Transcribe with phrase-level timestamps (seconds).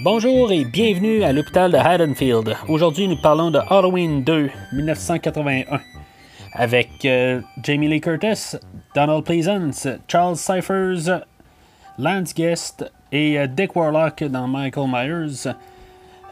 [0.00, 2.54] Bonjour et bienvenue à l'hôpital de Haddonfield.
[2.68, 5.80] Aujourd'hui, nous parlons de Halloween 2, 1981,
[6.52, 8.58] avec euh, Jamie Lee Curtis,
[8.94, 11.24] Donald Pleasance, Charles Cyphers,
[11.98, 15.52] Lance Guest et euh, Dick Warlock dans Michael Myers.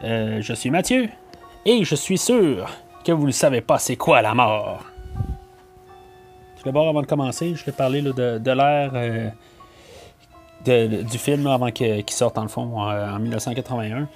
[0.01, 1.09] Euh, je suis Mathieu
[1.65, 2.69] et je suis sûr
[3.03, 4.85] que vous ne savez pas c'est quoi la mort.
[6.55, 8.51] Tout d'abord, avant de commencer, je vais parler de, de
[10.67, 14.07] du film avant qu'il sorte, en le fond, euh, en 1981.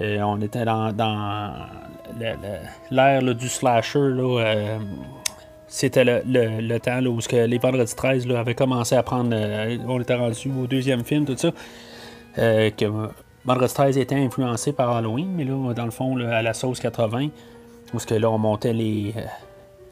[0.00, 1.54] Euh, on était dans, dans
[2.90, 3.98] l'ère du slasher.
[3.98, 4.78] euh,
[5.68, 9.34] c'était le, temps où ce que les Vendredi 13 là, avaient commencé à prendre.
[9.86, 11.50] on était rendu au deuxième film, tout ça.
[12.38, 12.70] Euh,
[13.44, 17.28] Vendredi 13 était influencé par Halloween, mais là, dans le fond, à la sauce 80,
[17.92, 19.14] où ce que là, on montait les,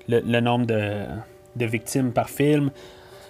[0.09, 2.71] le, nombre de victimes par film.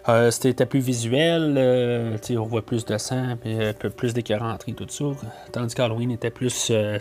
[0.08, 4.86] Euh, c'était plus visuel, euh, on voit plus de sang, puis peu plus d'écœuranterie, tout
[4.89, 5.05] ça.
[5.53, 6.98] Tandis qu'Halloween était plus euh,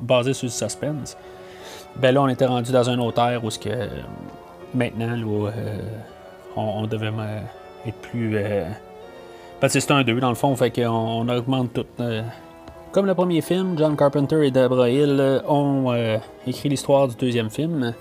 [0.00, 1.16] basé sur le suspense.
[1.96, 3.86] Ben là, on était rendu dans un autre ère où ce que euh,
[4.74, 5.50] maintenant, euh,
[6.56, 7.40] on, devait euh,
[7.86, 8.36] être plus.
[8.36, 8.64] euh,
[9.60, 11.86] parce que c'est un 2 dans le fond, fait qu'on on augmente tout.
[12.00, 12.22] euh.
[12.90, 17.14] Comme le premier film, John Carpenter et Deborah Hill euh, ont euh, écrit l'histoire du
[17.16, 17.94] deuxième film.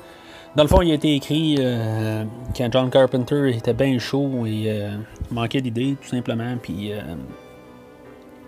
[0.58, 2.24] Dans le fond, il a été écrit euh,
[2.58, 4.98] quand John Carpenter était bien chaud et euh,
[5.30, 6.58] manquait d'idées, tout simplement.
[6.60, 7.02] Puis euh,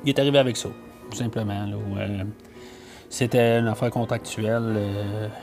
[0.04, 0.70] il est arrivé avec ça,
[1.12, 1.68] tout simplement.
[3.12, 4.76] c'était une affaire contractuelle,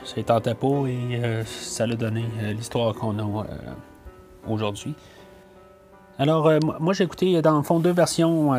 [0.03, 3.45] ça ne tentait pas et ça l'a donné l'histoire qu'on a
[4.49, 4.93] aujourd'hui.
[6.19, 6.51] Alors,
[6.81, 8.51] moi, j'ai écouté dans le fond deux versions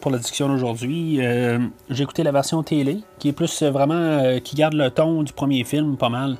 [0.00, 1.20] pour la discussion d'aujourd'hui.
[1.90, 4.40] J'ai écouté la version télé, qui est plus vraiment.
[4.42, 6.38] qui garde le ton du premier film, pas mal.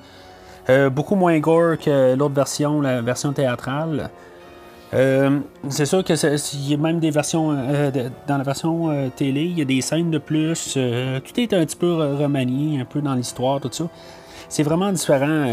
[0.69, 4.10] Euh, beaucoup moins gore que l'autre version, la version théâtrale.
[4.94, 6.15] Euh, c'est sûr que
[6.69, 7.91] y a même des versions euh,
[8.27, 10.75] dans la version télé, il y a des scènes de plus.
[10.75, 13.84] tout est un petit peu re- remanié, un peu dans l'histoire, tout ça.
[14.49, 15.44] C'est vraiment différent.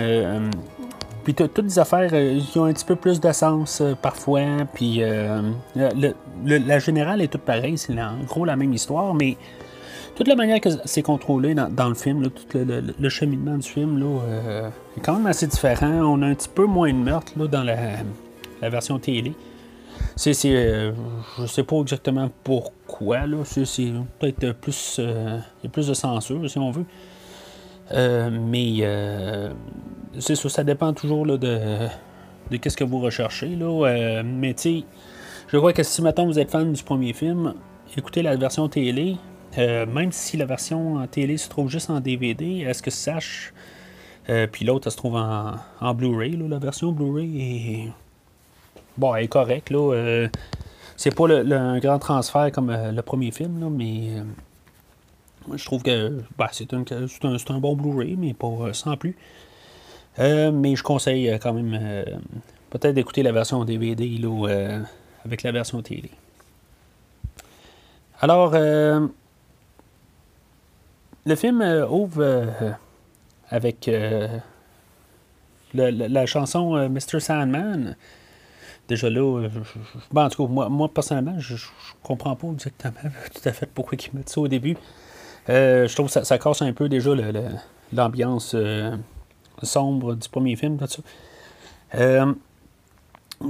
[1.23, 4.41] puis toutes des affaires qui ont un petit peu plus de sens parfois.
[4.73, 5.01] Puis
[6.45, 9.35] la générale est toute pareille, c'est en gros la même histoire, mais
[10.15, 14.05] toute la manière que c'est contrôlé dans, le film, tout le, cheminement du film là,
[14.05, 15.87] euh, est quand même assez différent.
[15.87, 19.33] On a un petit peu moins de meurtre là, dans la, version télé.
[20.15, 20.91] C'est, c'est, euh,
[21.39, 23.25] je sais pas exactement pourquoi.
[23.25, 23.37] Là.
[23.43, 23.63] C'est,
[24.19, 26.85] peut-être plus, euh, y a plus de censure, si on veut.
[27.91, 28.83] Euh, mais
[30.19, 31.87] c'est ça, dépend toujours de,
[32.61, 33.55] qu'est-ce que vous recherchez.
[33.55, 34.21] Là.
[34.23, 34.83] Mais tu
[35.47, 37.53] je crois que si maintenant vous êtes fan du premier film,
[37.95, 39.17] écoutez la version télé.
[39.57, 43.53] Euh, même si la version en télé se trouve juste en DVD, est-ce que sache?
[44.29, 46.37] Euh, puis l'autre, se trouve en, Blu-ray.
[46.49, 47.91] La version Blu-ray est.
[48.97, 49.71] Bon, elle est correcte.
[49.71, 50.27] Euh,
[50.97, 54.23] c'est pas un grand transfert comme le premier film, mais
[55.53, 59.15] je trouve que bah, c'est, un, bon Blu-ray, mais pas sans plus.
[60.17, 62.05] Mais je conseille quand même
[62.69, 64.19] peut-être d'écouter la version DVD
[65.25, 66.11] avec la version télé.
[68.21, 68.53] Alors,
[71.25, 72.71] le film euh, ouvre euh,
[73.49, 74.27] avec euh,
[75.73, 77.19] la chanson euh, Mr.
[77.19, 77.95] Sandman.
[78.87, 79.59] Déjà là, je-
[80.11, 81.67] bon, en tout cas, moi, personnellement, je, je
[82.03, 82.93] comprends pas exactement
[83.33, 84.75] tout à fait pourquoi ils mettent ça au début.
[85.47, 87.11] Je trouve que ça, casse un peu déjà
[87.93, 88.55] l'ambiance
[89.61, 90.77] sombre du premier film,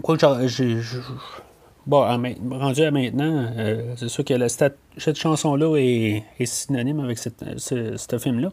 [0.03, 0.79] quoi que j'ai-
[1.85, 2.01] Bon,
[2.51, 4.77] rendu à maintenant, euh, c'est sûr que la cette
[5.17, 8.51] chanson-là est, est synonyme avec cette- ce, film-là.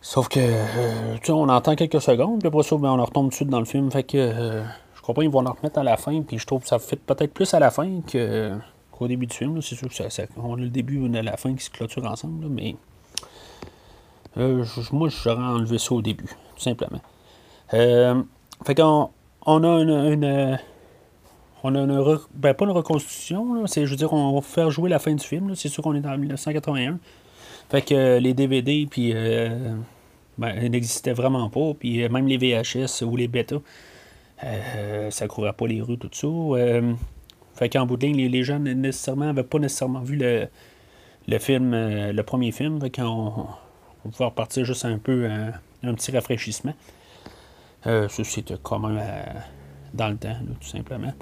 [0.00, 3.04] Sauf que, euh, tu sais, on entend quelques secondes, puis après ça, ben, on en
[3.04, 3.90] retombe tout de suite dans le film.
[3.90, 4.62] Fait que, euh,
[4.94, 6.96] je comprends, ils vont en remettre à la fin, puis je trouve que ça fait
[6.96, 8.56] peut-être plus à la fin que,
[8.90, 9.60] qu'au début du film.
[9.60, 12.06] C'est sûr que ça, ça- on a le début et la fin qui se clôturent
[12.10, 12.76] ensemble, là, mais
[14.92, 17.00] moi, j'aurais enlevé ça au début, tout simplement.
[17.70, 19.10] Fait qu'on
[19.44, 20.58] on a une-
[21.62, 24.88] on a une ben, pas une reconstitution, c'est, je veux dire, on va faire jouer
[24.88, 25.54] la fin du film.
[25.54, 26.98] C'est sûr qu'on est en 1981.
[27.68, 29.74] Fait que euh, les DVD, puis euh,
[30.38, 31.74] ben, n'existaient vraiment pas.
[31.78, 33.56] Puis euh, même les VHS ou les bêta,
[35.10, 36.28] ça courait pas les rues, tout ça.
[37.54, 40.46] Fait qu'en bout de ligne, les, gens nécessairement n'avaient pas nécessairement vu le,
[41.26, 42.78] le film, le premier film.
[42.94, 43.46] Quand on,
[44.04, 45.28] on pouvait repartir juste un peu,
[45.82, 46.74] un, petit rafraîchissement.
[47.82, 49.02] ça, c'était quand même
[49.92, 51.12] dans le temps, tout simplement.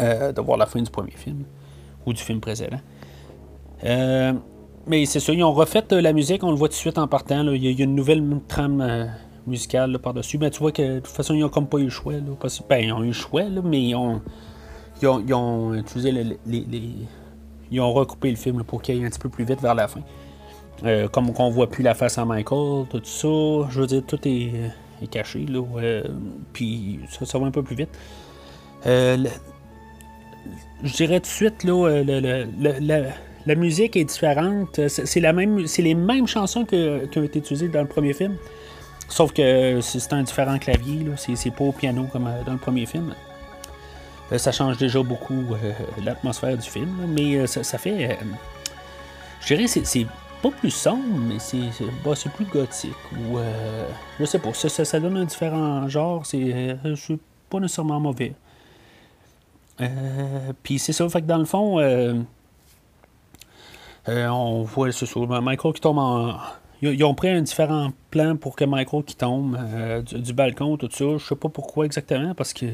[0.00, 1.44] De voir la fin du premier film
[2.06, 2.80] ou du film précédent.
[3.82, 7.08] mais c'est ça, ils ont refait la musique, on le voit tout de suite en
[7.08, 7.46] partant.
[7.52, 9.10] Il, y a, une nouvelle trame
[9.46, 10.38] musicale par-dessus.
[10.38, 12.14] Mais tu vois que de toute façon, ils n'ont comme pas eu le choix.
[12.14, 12.20] Là,
[12.68, 14.22] ben, ils ont eu le choix, mais ils ont,
[15.02, 16.38] ils ont, utilisé les,
[17.70, 19.88] Ils ont recoupé le film pour qu'il aille un petit peu plus vite vers la
[19.88, 20.00] fin.
[20.84, 23.68] Euh, comme on voit plus la face à Michael, tout ça.
[23.70, 24.72] Je veux dire, tout est,
[25.10, 25.46] caché.
[26.52, 27.90] Puis ça, va un peu plus vite.
[28.86, 29.24] Euh,
[30.82, 33.14] je dirais tout de suite, là, euh,
[33.46, 34.80] la, musique est différente.
[34.88, 38.36] C'est, même, c'est les mêmes chansons que, qui ont été utilisées dans le premier film.
[39.10, 42.86] Sauf que c'est un différent clavier, c'est pas au piano comme euh, dans le premier
[42.86, 43.12] film.
[44.30, 45.72] Euh, ça change déjà beaucoup euh,
[46.02, 48.16] l'atmosphère du film, mais ça, fait.
[49.40, 50.06] je dirais c'est
[50.40, 51.58] pas plus sombre, mais c'est
[52.04, 52.94] bah, plus gothique.
[54.20, 56.76] Je sais pas, ça, ça, donne un différent genre, c'est
[57.50, 58.32] pas nécessairement mauvais.
[60.62, 61.80] Puis c'est ça, fait que dans le fond,
[64.06, 66.38] on voit ce Michael qui tombe en
[66.82, 70.88] ils, ont pris un différent plan pour que Michael qui tombe euh, du, balcon, tout
[70.90, 71.04] ça.
[71.18, 72.66] Je sais pas pourquoi exactement, parce que.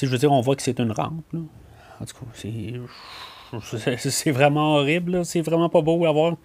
[0.00, 1.24] je veux dire, on voit que c'est une rampe.
[1.34, 2.74] En tout cas, c'est.
[3.98, 6.36] C'est vraiment horrible, c'est vraiment pas beau à voir.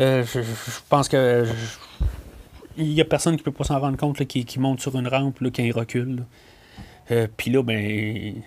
[0.00, 0.40] Euh, je,
[0.88, 1.44] pense que.
[2.76, 5.40] Il y a personne qui peut pas s'en rendre compte qui, monte sur une rampe
[5.40, 6.24] là, quand il recule.
[7.10, 8.42] Euh, puis là, ben.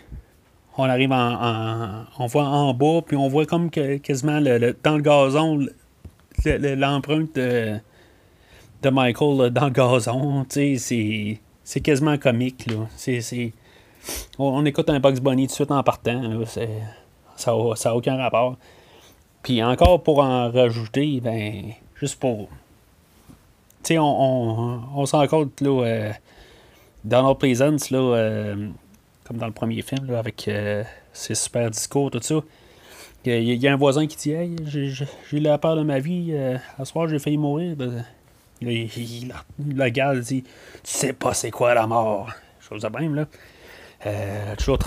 [0.77, 4.95] On arrive en, On voit en bas, puis on voit comme que, quasiment le, dans
[4.95, 5.67] le gazon,
[6.45, 7.79] l'empreinte de,
[8.89, 12.67] Michael dans le gazon, c'est, quasiment comique.
[12.71, 12.87] Là.
[14.39, 16.21] On, écoute un Bugs Bunny tout de suite en partant.
[16.21, 16.45] Là.
[17.35, 18.57] Ça n'a aucun rapport.
[19.43, 22.47] Puis encore pour en rajouter, ben, juste pour.
[23.83, 26.11] Tu sais, on, on, on, se rend compte, là, euh,
[27.03, 28.69] Donald Pleasance, là, euh,
[29.25, 30.83] comme dans le premier film, là, avec euh,
[31.13, 32.35] ses super discours, tout ça.
[33.23, 34.91] Il y, a un voisin qui dit Hey, j'ai
[35.31, 36.29] eu la peur de ma vie.
[36.31, 37.75] Euh, à ce soir, j'ai failli mourir.
[38.61, 40.49] Il, il, le gars dit Tu
[40.83, 42.31] sais pas c'est quoi la mort.
[42.59, 43.27] Chose de même, là.
[44.57, 44.79] Toujours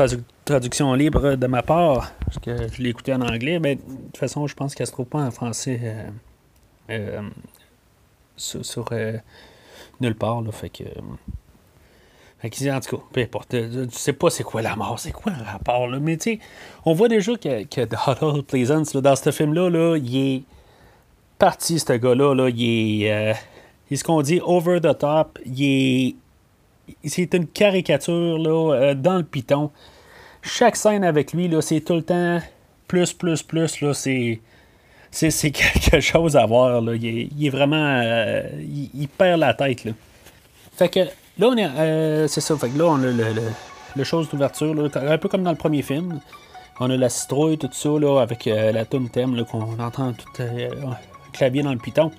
[0.44, 4.16] traduction libre de ma part, parce que je l'ai écouté en anglais, mais de toute
[4.16, 5.81] façon, je pense qu'elle se trouve pas en français
[8.37, 8.90] sur,
[10.00, 10.43] nulle part.
[10.43, 10.82] Là, fait que
[12.44, 13.50] en tout cas, peu importe.
[13.50, 15.99] Tu sais pas c'est quoi la mort, c'est quoi le rapport, là.
[15.99, 16.38] Mais tu
[16.85, 17.87] on voit déjà que, que
[18.20, 20.43] Donald Pleasance, dans ce film-là, là, il est
[21.38, 22.35] parti, ce gars-là.
[22.35, 23.12] Là, il est.
[23.12, 23.35] Euh,
[23.91, 25.38] il est ce qu'on dit over the top.
[25.46, 26.17] Il est.
[27.05, 29.70] C'est une caricature là, euh, dans le piton.
[30.43, 32.40] Chaque scène avec lui, là, c'est tout le temps
[32.87, 33.81] plus, plus, plus.
[33.81, 34.40] Là, c'est.
[35.11, 36.82] C'est, quelque chose à voir.
[36.82, 36.94] Là.
[36.94, 38.00] Il, est, vraiment.
[38.02, 39.85] Euh, il, il, perd la tête.
[39.85, 39.93] Là.
[40.76, 41.00] Fait que
[41.39, 41.67] Là, on est.
[41.67, 42.57] Euh, c'est ça.
[42.57, 43.25] Fait que là, on a le,
[43.97, 46.21] le, chose d'ouverture, un peu comme dans le premier film.
[46.81, 50.29] On a la citrouille, tout ça, là, avec euh, la tune thème qu'on entend tout
[50.41, 50.69] euh,
[51.33, 52.11] clavier dans le piton.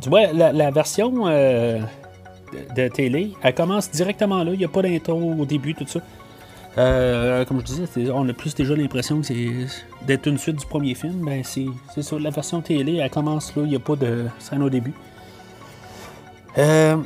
[0.00, 4.52] tu vois, la, version de, télé, elle commence directement là.
[4.52, 6.00] Il n'y a pas d'intro au début, tout ça.
[7.44, 9.66] comme je disais, on a plus déjà l'impression que c'est
[10.02, 11.24] d'être une suite du premier film.
[11.24, 12.18] Ben, c'est ça.
[12.18, 13.62] La version télé, elle commence là.
[13.64, 14.94] Il n'y a pas de scène au début.
[16.58, 16.96] Euh,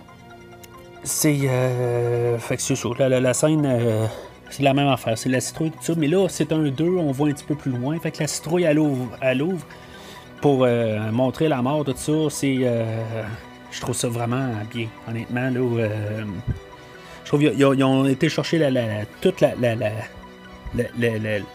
[1.04, 1.38] c'est.
[1.44, 2.88] Euh, fait que c'est ça.
[3.08, 4.06] La, scène, euh,
[4.50, 5.18] c'est la même affaire.
[5.18, 5.94] C'est la citrouille, tout ça.
[5.96, 7.98] Mais là, c'est un 2, on voit un petit peu plus loin.
[7.98, 9.66] Fait que la citrouille, elle ouvre, elle ouvre
[10.40, 10.66] pour
[11.12, 12.12] montrer la mort, tout ça.
[12.30, 12.56] C'est.
[13.70, 15.50] je trouve ça vraiment bien, honnêtement.
[15.50, 15.88] Là,
[17.24, 19.54] je trouve qu'ils ont été chercher la, toute la,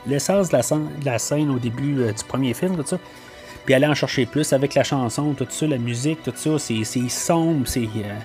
[0.07, 2.97] l'essence de, de, la scène au début du premier film, tout ça
[3.67, 6.85] puis aller en chercher plus avec la chanson, tout ça, la musique, tout ça, c'est
[7.09, 8.15] sombre, c'est euh,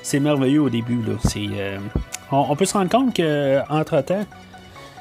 [0.00, 1.02] c'est merveilleux au début.
[1.02, 1.14] Là.
[1.36, 1.78] Euh,
[2.30, 4.24] on, peut se rendre compte que entre temps,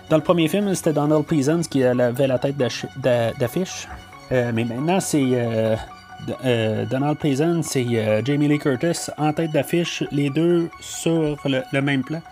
[0.10, 3.88] dans le premier film, c'était Donald Pleasance qui avait la tête d'affiche.
[4.32, 5.78] Euh, mais maintenant, c'est
[6.90, 12.24] Donald Pleasance et Jamie Lee Curtis en tête d'affiche, les deux sur le, même plan.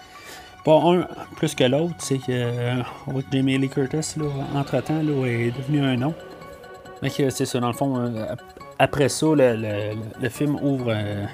[0.66, 2.82] Pas un plus que l'autre, c'est que
[3.32, 4.16] Jamie Lee Curtis,
[4.56, 6.16] entre-temps, est devenu un nom.
[7.10, 8.36] C'est ça, dans le fond, euh,
[8.80, 11.26] après ça, le, film ouvre euh,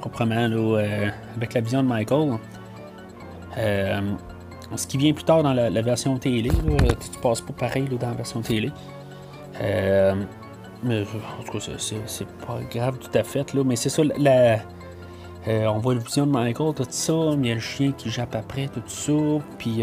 [0.00, 2.38] proprement euh, avec la vision de Michael.
[3.56, 8.08] ce qui vient plus tard dans la, version télé, là, tu, passes pas pareil dans
[8.08, 8.72] la version télé.
[9.60, 14.58] mais en tout cas, c'est pas grave tout à fait, là, mais c'est ça, la,
[15.70, 18.10] on voit la vision de Michael, tout ça, mais il y a le chien qui
[18.10, 19.12] jappe après, tout ça,
[19.56, 19.82] puis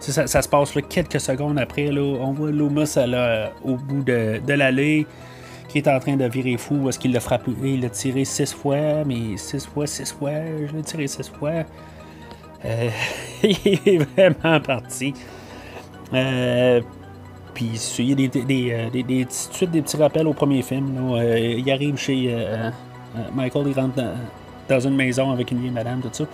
[0.00, 1.92] Ça, se passe là, quelques secondes après.
[1.92, 2.94] Là, on voit Loomis
[3.64, 5.06] au bout de, de l'allée
[5.70, 7.52] qui est en train de virer fou parce qu'il l'a frappé.
[7.62, 10.32] Il l'a tiré six fois, mais six fois, six fois,
[10.66, 11.64] je l'ai tiré six fois.
[12.64, 12.90] Euh,
[13.42, 15.14] il est vraiment parti.
[16.12, 16.80] Euh,
[17.54, 20.94] puis il y a des, des, euh, des, petits rappels au premier film.
[20.94, 21.38] Là.
[21.38, 22.34] il arrive chez
[23.34, 24.02] Michael, il rentre
[24.68, 26.24] dans, une maison avec une vieille madame, tout ça.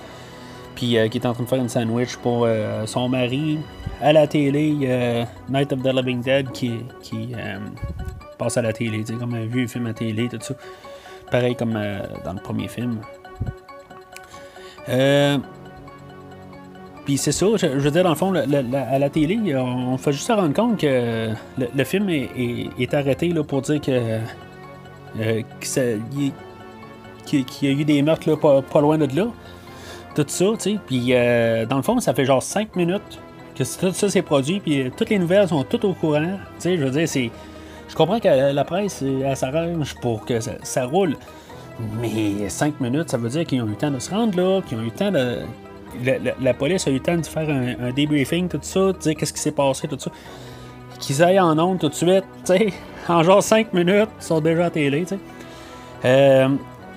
[0.76, 2.46] Puis qui est en train de faire une sandwich pour
[2.84, 3.58] son mari.
[4.00, 6.80] À la télé, Night of the Living Dead qui,
[8.38, 10.54] passe à la télé, comme un vieux film à télé, tout ça.
[11.30, 13.00] Pareil comme dans le premier film.
[14.88, 15.38] Euh,
[17.04, 20.26] puis c'est ça, je, veux dire, dans le fond, à la télé, on fait juste
[20.26, 24.18] se rendre compte que le, film est, arrêté là, pour dire que.
[25.20, 25.42] Euh,
[27.24, 29.28] qu'il y a eu des meurtres là, pas, loin de là.
[30.16, 30.78] Tout ça, tu sais.
[30.86, 33.20] Puis euh, dans le fond, ça fait genre 5 minutes
[33.54, 36.22] que tout ça s'est produit, puis euh, toutes les nouvelles sont toutes au courant.
[36.22, 37.30] Tu sais, je veux dire, c'est.
[37.88, 41.16] Je comprends que la presse, elle s'arrange pour que ça, roule.
[42.00, 44.60] Mais 5 minutes, ça veut dire qu'ils ont eu le temps de se rendre là,
[44.62, 45.40] qu'ils ont eu le temps de
[46.40, 49.32] la, police a eu le temps de faire un, débriefing, tout ça, de dire qu'est-ce
[49.32, 50.10] qui s'est passé, tout ça.
[50.98, 52.72] Qu'ils aillent en ondes tout de suite, tu sais,
[53.08, 55.18] en genre 5 minutes, ils sont déjà à télé, tu sais.
[56.04, 56.48] Euh,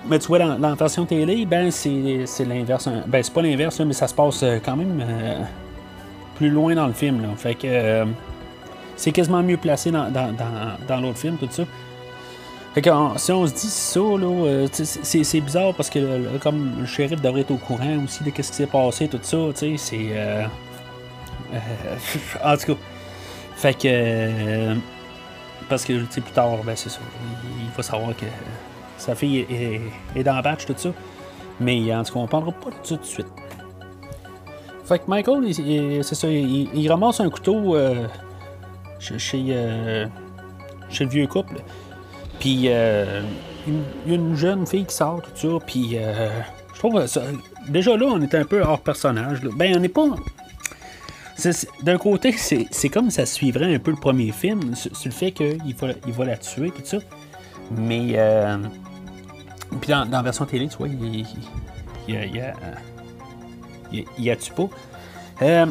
[0.08, 2.88] mais tu vois, dans, la version télé, ben, c'est l'inverse.
[3.06, 5.38] Ben, c'est pas l'inverse, mais ça se passe euh, quand même euh,
[6.36, 7.28] plus loin dans le film, là.
[7.36, 8.04] Fait que
[8.96, 10.34] c'est quasiment mieux placé dans, dans,
[10.86, 11.64] dans l'autre film, tout ça.
[12.74, 16.86] Fait que si on se dit ça, là, euh, c'est bizarre parce que comme le
[16.86, 19.76] shérif devrait être au courant aussi de ce qui s'est passé, tout ça, tu sais,
[19.76, 20.08] c'est.
[20.12, 20.46] Euh,
[21.52, 21.58] euh,
[22.44, 22.80] en tout cas.
[23.56, 24.76] Fait que.
[25.68, 27.00] parce que plus tard, ben c'est ça.
[27.60, 28.26] Il, faut savoir que
[29.00, 29.46] sa fille
[30.14, 30.90] est, dans la batch, tout ça.
[31.60, 33.26] Mais en tout cas, on parlera pas tout de suite.
[34.84, 35.54] Fait que Michael,
[36.02, 37.76] c'est ça, il, ramasse un couteau
[38.98, 40.06] chez, chez,
[40.90, 41.62] chez le vieux couple.
[42.40, 43.22] Puis euh,
[43.68, 45.64] une, une, jeune fille qui sort, tout ça.
[45.64, 46.30] Puis euh,
[46.74, 47.22] je trouve ça,
[47.68, 49.40] déjà là, on est un peu hors personnage.
[49.42, 50.06] Ben, on n'est pas.
[51.82, 55.74] D'un côté, c'est comme ça suivrait un peu le premier film, sur, le fait qu'il
[55.74, 56.98] va, il va la tuer, tout ça.
[57.70, 58.18] Mais.
[59.72, 61.26] Euh, puis dans, la version télé, tu vois, il, il,
[62.08, 62.54] il,
[63.92, 64.68] il, il a tue pas.
[65.42, 65.66] Euh,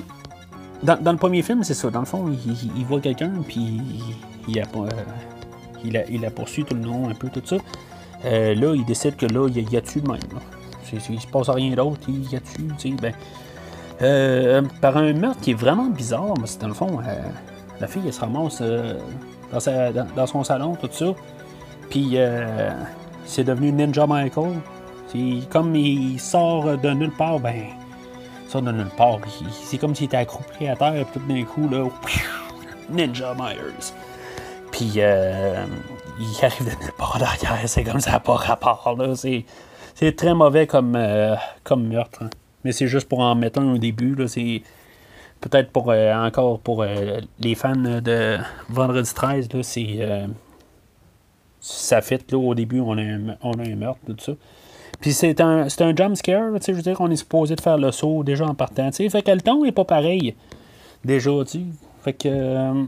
[0.84, 1.89] dans, le premier film, c'est ça.
[1.89, 3.82] Dans le fond, il, voit quelqu'un, puis
[4.48, 4.88] il, a pas
[5.84, 7.58] il la, il poursuit tout le long, un peu tout ça.
[8.25, 10.20] Euh, là, il décide que là, il y a de même.
[10.91, 13.13] Il se passe rien d'autre, il y a tué, tu sais, ben.
[14.01, 17.22] Euh, par un meurtre qui est vraiment bizarre, mais c'est dans le fond, euh,
[17.82, 21.13] la fille, elle se ramasse dans, dans, son salon, tout ça.
[21.89, 22.18] Puis,
[23.29, 24.55] c'est devenu Ninja Michael.
[25.50, 29.19] Comme il sort de nulle part, ben, il sort de nulle part.
[29.51, 31.88] C'est comme s'il était accroupi à terre, puis tout d'un coup, là,
[32.89, 33.93] Ninja Myers.
[34.71, 35.63] Puis euh,
[36.19, 37.69] il arrive de nulle part derrière.
[37.69, 38.95] C'est comme ça pas rapport.
[38.98, 39.15] Là.
[39.15, 39.45] C'est,
[39.93, 42.24] c'est très mauvais comme, euh, comme meurtre.
[42.24, 42.29] Hein.
[42.63, 44.15] Mais c'est juste pour en mettre un au début.
[44.15, 44.27] Là.
[44.27, 44.63] C'est
[45.39, 46.83] peut-être pour euh, encore pour
[47.39, 48.38] les fans de
[48.69, 49.53] Vendredi 13.
[49.53, 50.27] Là, c'est,
[51.60, 54.34] ça fait là, au début, on a un, on a un meurtre, tout ça.
[55.01, 57.78] Puis c'est un, c'est un jump scare, je veux dire, on est supposé de faire
[57.78, 58.89] le saut déjà en partant.
[58.89, 59.08] T'sais.
[59.10, 60.36] Fait que le ton est pas pareil.
[61.06, 61.66] Déjà, tu
[62.04, 62.86] Fait que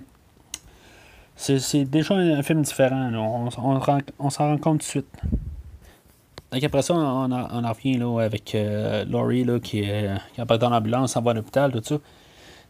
[1.36, 3.12] c'est déjà un, film différent.
[3.13, 3.50] On,
[4.20, 5.08] on, s'en rend compte tout de suite.
[6.51, 10.42] Donc après ça, on, on en revient là, avec euh, Laurie là, qui, est, qui
[10.42, 11.96] dans l'ambulance, en va à l'hôpital, tout ça.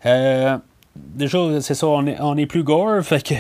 [0.06, 0.58] Euh,
[0.96, 3.34] déjà, c'est ça, on est, on est plus gore, fait que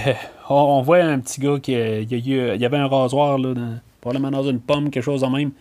[0.52, 4.50] on, voit un petit gars qui il y, avait un rasoir là, dans, probablement dans
[4.50, 5.52] une pomme, quelque chose en même.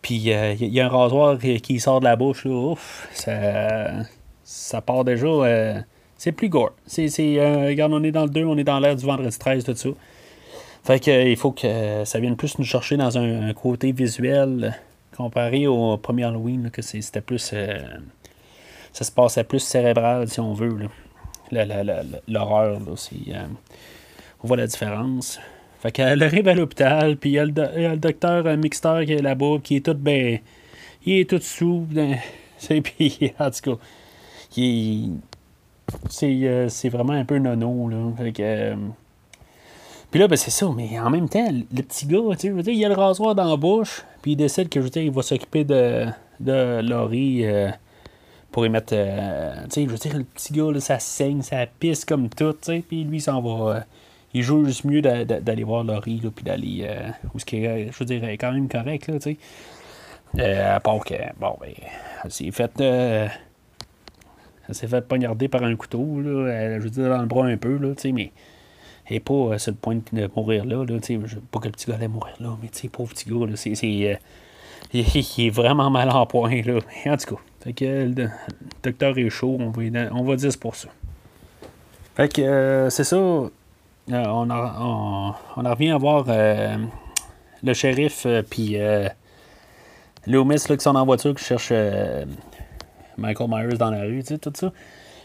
[0.00, 4.04] Puis euh, il y, a un rasoir qui, sort de la bouche, là, ouf, ça,
[4.44, 5.84] ça part déjà
[6.22, 6.70] c'est plus gore.
[7.00, 9.74] Euh, regarde, on est dans le 2, on est dans l'air du vendredi 13, tout
[9.74, 9.88] ça.
[10.84, 14.78] Fait que, euh, il faut que ça vienne plus nous chercher dans un, côté visuel
[15.16, 17.50] comparé au premier Halloween, que c'était plus.
[17.52, 17.76] Euh,
[18.92, 20.88] ça se passait plus cérébral, si on veut.
[22.28, 22.80] L'horreur,
[24.42, 25.38] on voit la différence.
[25.80, 29.56] Fait qu'elle arrive à l'hôpital, puis il y, a le, docteur mixteur qui est là-bas,
[29.62, 30.38] qui est tout ben.
[31.04, 31.86] Il est tout sous.
[32.84, 33.82] Puis, en tout cas,
[34.56, 35.18] il,
[36.22, 37.88] euh, c'est vraiment un peu nono.
[37.88, 38.12] Là.
[38.38, 38.76] Euh,
[40.12, 42.84] puis là, ben, c'est ça, mais en même temps, le petit gars, tu sais, il
[42.84, 45.64] a le rasoir dans la bouche, puis il décide que je veux il va s'occuper
[45.64, 46.06] de,
[46.38, 47.70] de Laurie euh,
[48.52, 48.94] pour y mettre.
[48.94, 52.58] tu sais, je veux dire, le petit gars, ça saigne, ça pisse comme tout, tu
[52.62, 53.84] sais, puis lui, il s'en va.
[54.34, 56.88] il joue juste mieux d'aller voir Laurie, là, puis d'aller.
[57.34, 59.36] où ce qui est, je veux dire, est quand même correct, là, tu
[60.36, 60.58] sais.
[60.58, 61.72] à part que, bon, ben,
[62.28, 63.30] c'est fait Elle
[64.70, 67.56] s'est fait poignarder par un couteau, là, elle, je veux dire, dans le bras un
[67.56, 68.32] peu, là, tu sais, mais
[69.06, 71.66] elle n'est pas euh, sur le point de mourir là, là tu sais, pas que
[71.66, 74.20] le petit gars allait mourir là, mais tu sais, pauvre petit gars, là, c'est,
[75.04, 78.28] c'est, euh, il, est vraiment mal en point, là, en tout cas, fait que le,
[78.82, 79.82] docteur est chaud, on va,
[80.12, 80.88] on va dire c'est pour ça.
[82.14, 83.50] Fait que euh, c'est ça, on,
[84.50, 86.26] a, on, revient à voir
[87.62, 88.76] le shérif, puis
[90.26, 91.72] Loomis là, qui sont en voiture, qui cherche
[93.16, 94.72] Michael Myers dans la rue, tu sais, tout ça.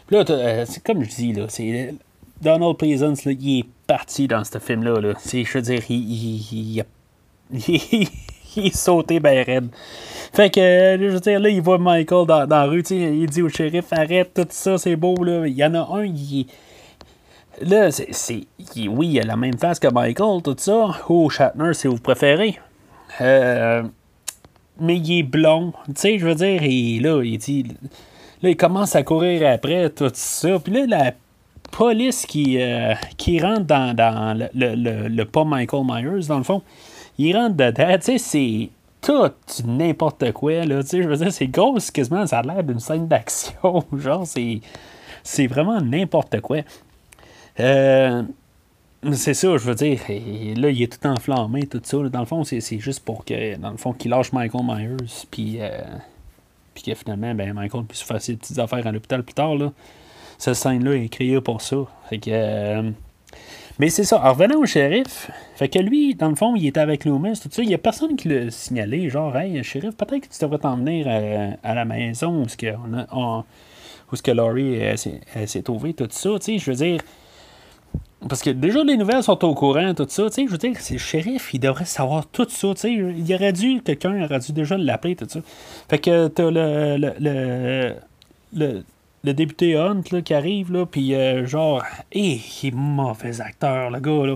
[0.06, 1.94] Puis là, euh, c'est comme je dis, là, c'est.
[2.40, 5.00] Donald Pleasance, là, il est parti dans ce film-là.
[5.00, 5.14] Là.
[5.24, 6.84] Je veux dire, il, il,
[7.50, 8.08] il,
[8.64, 9.68] il est sauté ben raide.
[10.32, 13.16] Fait que, je veux dire, là, il voit Michael dans, dans la rue, tu sais,
[13.16, 15.46] il dit au shérif, arrête tout ça, c'est beau, là.
[15.46, 16.46] Il y en a un, il
[17.60, 18.46] Là, c'est.
[18.88, 20.90] Oui, il a la même face que Michael, tout ça.
[21.08, 22.58] Ou Shatner, si vous préférez?
[23.20, 23.82] Euh,
[24.80, 25.72] mais il est blond.
[25.86, 27.64] Tu sais, je veux dire, et là, il dit.
[28.42, 30.58] Là, il commence à courir après tout ça.
[30.60, 31.12] Puis là, la
[31.72, 36.44] police qui, euh, qui rentre dans, dans le, le, le, pas Michael Myers, dans le
[36.44, 36.62] fond,
[37.18, 37.98] il rentre dedans.
[37.98, 38.70] Tu sais, c'est
[39.00, 39.30] tout
[39.64, 40.64] n'importe quoi.
[40.64, 43.84] Là, tu sais, je veux dire, c'est gros, quasiment, ça a l'air d'une scène d'action.
[43.96, 44.60] Genre, c'est,
[45.22, 46.58] c'est vraiment n'importe quoi.
[47.60, 48.22] Euh,
[49.12, 50.00] c'est ça, je veux dire.
[50.08, 51.96] là, il est tout enflammé, tout ça.
[52.08, 54.96] Dans le fond, c'est, juste pour que, dans le fond, qu'il lâche Michael Myers,
[55.30, 55.80] puis, euh,
[56.74, 59.54] puis que finalement, ben, Michael puisse faire ses petites affaires à l'hôpital plus tard.
[59.54, 59.72] Là.
[60.36, 61.76] Cette scène-là est créée pour ça.
[62.08, 62.90] Fait que, euh,
[63.78, 64.22] mais c'est ça.
[64.24, 67.48] En revenant au shérif, fait que lui, dans le fond, il était avec Loomis, tout
[67.50, 67.62] ça.
[67.62, 70.76] Il n'y a personne qui l'a signalé, genre, hey, shérif, peut-être que tu devrais t'en
[70.76, 71.06] venir
[71.62, 72.74] à, la maison où, ce que,
[73.12, 73.44] on
[74.10, 76.30] où ce que Laurie s'est trouvée, tout ça.
[76.38, 77.00] Tu sais, je veux dire
[78.26, 80.28] parce que déjà, les nouvelles sont au courant, tout ça.
[80.28, 82.74] Tu sais, je veux dire, c'est le shérif, il devrait savoir tout ça.
[82.74, 85.40] Tu sais, il aurait dû, quelqu'un aurait dû déjà l'appeler, tout ça.
[85.88, 87.94] Fait que t'as le,
[88.52, 88.82] le,
[89.24, 91.82] le député Hunt là, qui arrive, là, puis euh, genre,
[92.12, 94.34] hé, il est mauvais acteur, le gars, là.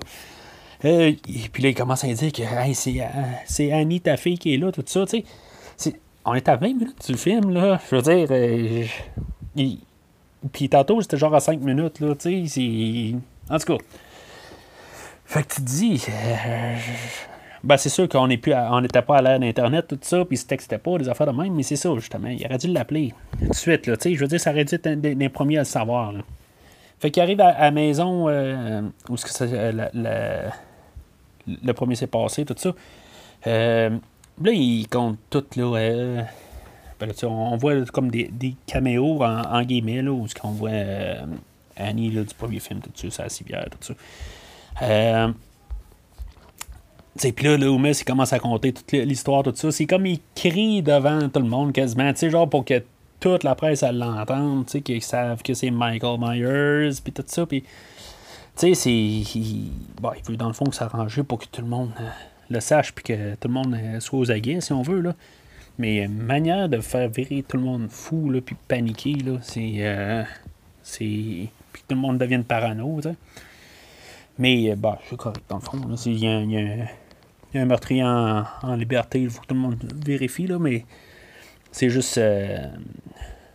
[0.85, 3.05] Euh, et puis là, il commence à dire que euh,
[3.47, 5.25] c'est Annie, ta fille, qui est là, tout ça, tu
[5.77, 5.95] sais.
[6.25, 7.81] On est à 20 minutes du film, là.
[7.91, 8.89] Je veux dire,
[9.57, 9.79] il,
[10.53, 13.15] puis tantôt, c'était genre à 5 minutes, là, tu sais,
[13.49, 13.85] en tout cas.
[15.25, 16.07] Fait que tu te dis.
[17.63, 20.79] Euh, ben, c'est sûr qu'on n'était pas à l'ère d'Internet, tout ça, puis ce c'était
[20.79, 22.29] pas des affaires de même, mais c'est ça, justement.
[22.29, 23.97] Il aurait dû l'appeler tout de suite, là.
[23.97, 26.13] Tu sais, je veux dire, ça aurait dû être un des, premiers à le savoir.
[26.99, 30.49] Fait qu'il arrive à, la maison euh, où que ça, euh,
[31.47, 32.71] le premier s'est passé, tout ça.
[33.45, 33.91] là,
[34.53, 36.25] il compte tout, là.
[37.01, 40.71] Ben, on voit comme des, caméos en, guillemets, là, où ce qu'on voit
[41.77, 43.95] Annie là, du premier film, tout ça, la civière, tout
[44.81, 45.33] ça.
[47.25, 49.71] Euh, puis là, Loomis, il commence à compter toute l'histoire, tout ça.
[49.71, 52.83] C'est comme il crie devant tout le monde quasiment, tu sais, genre pour que
[53.21, 57.47] toute la presse l'entende, tu sais, qu'ils savent que c'est Michael Myers, puis tout ça.
[57.47, 57.69] Puis, tu
[58.57, 58.91] sais, c'est.
[58.91, 62.09] Il, il veut dans le fond s'arranger pour que tout le monde euh,
[62.51, 65.15] le sache, puis que tout le monde euh, soit aux aguets, si on veut, là.
[65.79, 70.27] Mais manière de faire virer tout le monde fou, là, puis paniquer, là, c'est.
[70.83, 73.01] c'est puis tout le monde devienne parano.
[74.39, 75.79] Mais, bah, c'est correct, dans le fond.
[76.07, 76.87] Il y, a
[77.55, 80.85] un meurtrier en, liberté, il faut que tout le monde vérifie, là, mais
[81.71, 82.67] c'est juste euh,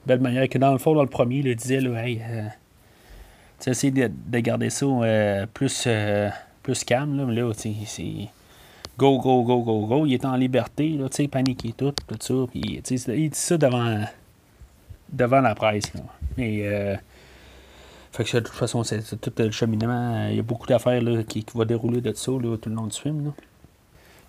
[0.08, 2.44] belle manière que dans le fond, dans le premier, il disait, là, hey, euh,
[3.60, 6.30] tu sais, de, de, garder ça euh, plus, euh,
[6.64, 7.74] plus calme, là, mais là, c'est
[8.98, 10.06] go, go, go, go, go.
[10.06, 12.34] Il est en liberté, là, tu sais, paniqué tout, tout ça.
[12.50, 14.04] Puis, il dit ça devant,
[15.12, 16.02] devant la presse, là.
[16.38, 16.98] Mais,
[18.12, 20.28] fait que de toute façon, c'est tout le cheminement.
[20.30, 22.88] Il y a beaucoup d'affaires qui, qui vont dérouler de ça là, tout le long
[22.88, 23.26] du film.
[23.26, 23.32] Là.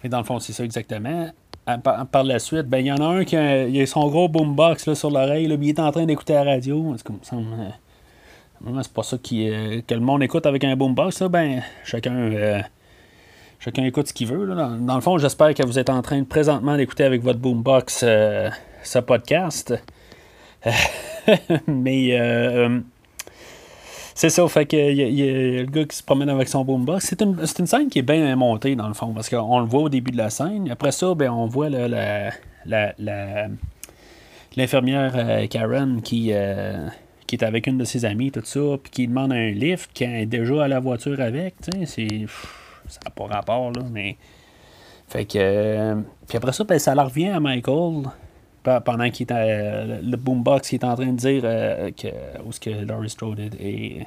[0.04, 1.30] Et dans le fond, c'est ça exactement.
[2.10, 4.26] Par, la suite, ben il y en a un qui a, il a son gros
[4.26, 6.94] boombox là, sur l'oreille, il est en train d'écouter la radio.
[6.96, 7.20] C'est comme.
[8.66, 11.22] Euh, c'est pas ça qui, euh, que le monde écoute avec un boombox.
[11.24, 12.62] Ben, chacun, euh,
[13.58, 14.46] chacun écoute ce qu'il veut.
[14.46, 14.76] Là.
[14.80, 18.98] Dans, le fond, j'espère que vous êtes en train présentement d'écouter avec votre boombox ce
[19.00, 19.74] podcast.
[21.66, 22.80] Mais
[24.18, 27.06] c'est ça, fait que y, a le gars qui se promène avec son boombox.
[27.06, 29.82] C'est une, une, scène qui est bien montée dans le fond, parce qu'on le voit
[29.82, 30.68] au début de la scène.
[30.72, 32.32] Après ça, ben, on voit la,
[34.56, 36.88] l'infirmière euh, Karen qui, euh,
[37.28, 40.02] qui est avec une de ses amies, tout ça, puis qui demande un lift, qui
[40.02, 41.54] est déjà à la voiture avec.
[41.84, 42.26] C'est,
[42.88, 44.16] ça n'a pas rapport, là, mais.
[45.06, 45.38] Fait que.
[45.38, 45.94] Euh,
[46.26, 48.08] puis après ça, ben, ça leur revient à Michael
[48.84, 52.08] pendant qu'il était le boombox qui est en train de dire euh, que
[52.44, 54.06] où ce que Laurie Strode est,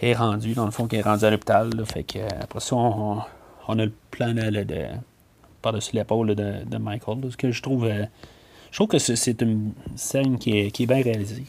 [0.00, 3.18] est, rendu dans le fond qui est rendu à l'hôpital fait que après ça on,
[3.68, 4.86] a le plan de,
[5.62, 8.04] par-dessus l'épaule de, de, Michael ce que je trouve euh,
[8.70, 11.44] je trouve que c'est une scène qui est, qui est bien réalisée.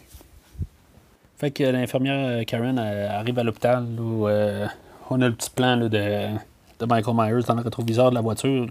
[1.37, 6.85] Fait que l'infirmière Karen arrive à l'hôpital où on a le petit plan de, de,
[6.87, 8.65] Michael Myers dans le rétroviseur de la voiture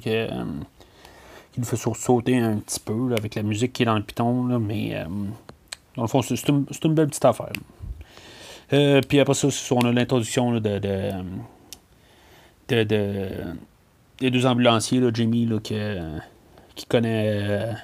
[1.52, 4.58] qui nous fait sauter un petit peu avec la musique qui est dans le piton,
[4.58, 5.04] mais
[5.96, 7.52] dans le fond, c'est une, une, belle petite affaire.
[8.68, 11.10] puis après ça, on a l'introduction de, de,
[12.68, 13.28] de,
[14.18, 15.74] des deux ambulanciers, là, Jimmy, là, qui,
[16.76, 17.74] qui connaît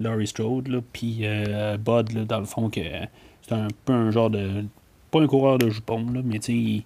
[0.00, 2.80] Laurie Strode, puis euh, Bud, là, dans le fond, que
[3.42, 4.64] c'est un peu un genre de.
[5.10, 6.82] Pas un coureur de jupons, là, mais tu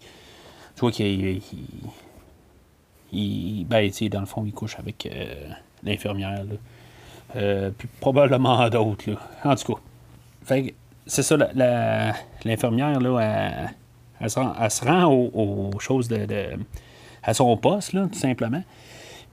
[0.78, 1.40] vois qu'il.
[3.12, 5.48] Il, ben, dans le fond, il couche avec euh,
[5.84, 6.42] l'infirmière.
[7.36, 9.10] Euh, puis probablement d'autres.
[9.44, 9.80] En tout cas.
[10.44, 10.74] Fait
[11.06, 11.36] c'est ça,
[12.44, 13.68] l'infirmière, là,
[14.20, 16.46] elle, se rend, aux, choses de, de,
[17.22, 18.62] à son poste, là, tout simplement.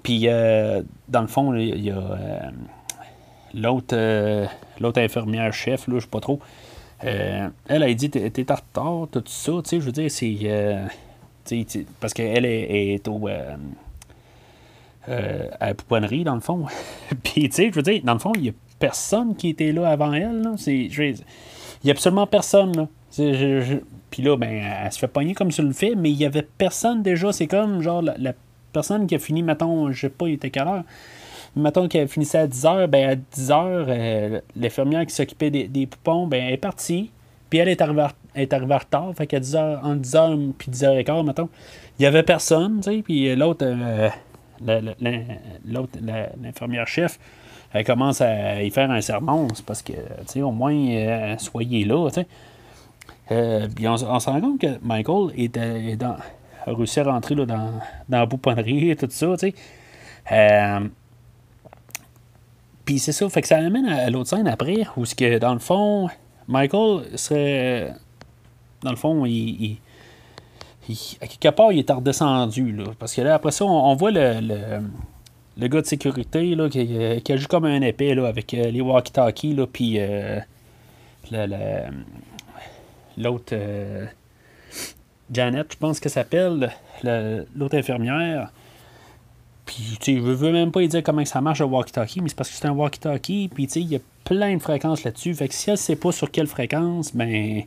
[0.03, 2.51] Puis, dans le fond, il y a
[3.53, 4.45] l'autre euh,
[4.79, 6.39] l'autre infirmière chef, là, je sais pas trop.
[7.03, 10.37] Euh, elle a dit T'es en retard, tout ça, tu sais, je veux dire, c'est.
[10.43, 10.85] Euh,
[11.99, 13.27] parce qu'elle est, est, au.
[15.07, 16.65] À la pouponnerie, dans le fond.
[17.23, 19.71] Puis, tu sais, je veux dire, dans le fond, il n'y a personne qui était
[19.71, 20.41] là avant elle.
[20.67, 20.89] Il
[21.83, 22.75] n'y a absolument personne.
[22.75, 22.87] Là.
[24.09, 26.45] Puis là, ben, elle se fait pogner comme sur le fait, mais il n'y avait
[26.57, 27.31] personne déjà.
[27.31, 28.33] C'est comme, genre, la,
[28.73, 30.83] personne qui a fini, mettons, je sais pas, il était quelle heure
[31.55, 36.41] mettons qu'elle finissait à 10h, ben à 10h, euh, l'infirmière qui s'occupait des, poupons, ben
[36.43, 37.11] elle est partie.
[37.49, 39.11] Puis elle est arrivée, est arrivée retard.
[39.15, 41.49] Fait qu'à 10h, entre 10h puis 10h15, mettons,
[41.99, 43.01] il n'y avait personne, tu sais.
[43.01, 44.09] Puis l'autre, euh,
[44.65, 47.19] l'infirmière chef,
[47.73, 49.47] elle commence à y faire un sermon.
[49.53, 52.27] C'est parce que, tu sais, au moins, euh, soyez là, tu sais.
[53.75, 56.17] puis on, se rend compte que Michael est, dans,
[56.65, 57.71] a réussi à rentrer là, dans,
[58.09, 59.53] dans la pouponnerie et tout ça, tu sais.
[62.85, 65.53] Puis c'est ça, fait que ça amène à, l'autre scène après, où ce que dans
[65.53, 66.09] le fond,
[66.47, 67.93] Michael serait.
[68.83, 69.77] Dans le fond, il,
[71.21, 72.71] à quelque part, il est redescendu.
[72.71, 74.39] Là, parce que là, après ça, on, voit le,
[75.57, 79.57] le, gars de sécurité là, qui, qui agit comme un épée avec euh, les walkie-talkies,
[79.71, 80.39] puis euh,
[83.17, 83.53] l'autre.
[83.53, 84.05] Euh,
[85.31, 86.71] Janet, je pense qu'elle s'appelle,
[87.55, 88.51] l'autre infirmière.
[89.65, 92.35] Puis, tu sais, je veux même pas dire comment ça marche le walkie-talkie, mais c'est
[92.35, 95.33] parce que c'est un walkie-talkie, puis, tu sais, il y a plein de fréquences là-dessus.
[95.33, 97.63] Fait que si elle sait pas sur quelle fréquence, ben,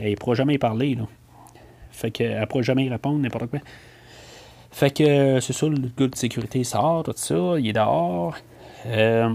[0.00, 1.04] elle pourra jamais y parler, là.
[1.90, 3.60] Fait qu'elle ne pourra jamais y répondre, n'importe quoi.
[4.72, 8.36] Fait que, c'est ça, le gars de sécurité sort, tout ça, il est dehors.
[8.86, 9.34] Euh,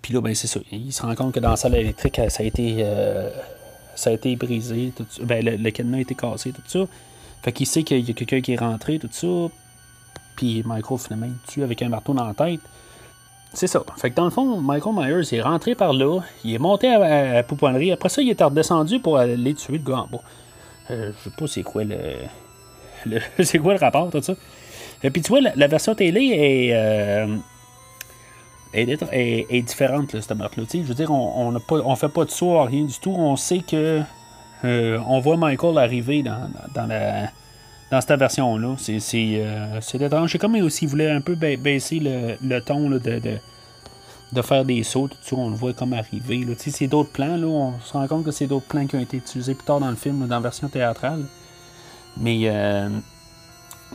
[0.00, 0.60] puis là, ben, c'est ça.
[0.72, 3.30] Il se rend compte que dans la salle électrique, ça a été, euh,
[3.94, 5.22] ça a été brisé, tout ça.
[5.24, 6.86] Ben, le, cadenas a été cassé, tout ça.
[7.42, 9.54] Fait qu'il sait qu'il y a quelqu'un qui est rentré, tout ça.
[10.36, 12.60] Puis Michael, finalement, il tue avec un marteau dans la tête.
[13.52, 13.82] C'est ça.
[13.96, 17.34] Fait que dans le fond, Michael Myers est rentré par là, il est monté à,
[17.34, 17.90] la pouponnerie.
[17.92, 20.22] Après ça, il est redescendu pour aller tuer le gars en bas.
[20.90, 21.98] Euh, je sais pas c'est quoi le.
[23.42, 24.34] c'est quoi le rapport, tout ça.
[25.02, 26.74] Et puis tu vois, la, version télé est.
[26.74, 27.36] Euh,
[28.72, 30.66] est, différente, là, cette meurtre-là.
[30.72, 33.14] Je veux dire, on, pas, on fait pas de saut, rien du tout.
[33.16, 34.02] On sait que
[34.64, 37.30] euh, on voit Michael arriver dans, dans, la,
[37.90, 38.76] dans cette version-là.
[38.78, 40.32] C'est, euh, étrange.
[40.32, 45.08] C'est comme s'il voulait un peu baisser le, ton de, de, faire des sauts.
[45.08, 46.46] Tout on le voit comme arriver.
[46.58, 47.36] C'est d'autres plans.
[47.36, 49.80] Là, on se rend compte que c'est d'autres plans qui ont été utilisés plus tard
[49.80, 51.24] dans le film, dans la version théâtrale.
[52.16, 52.88] Mais euh,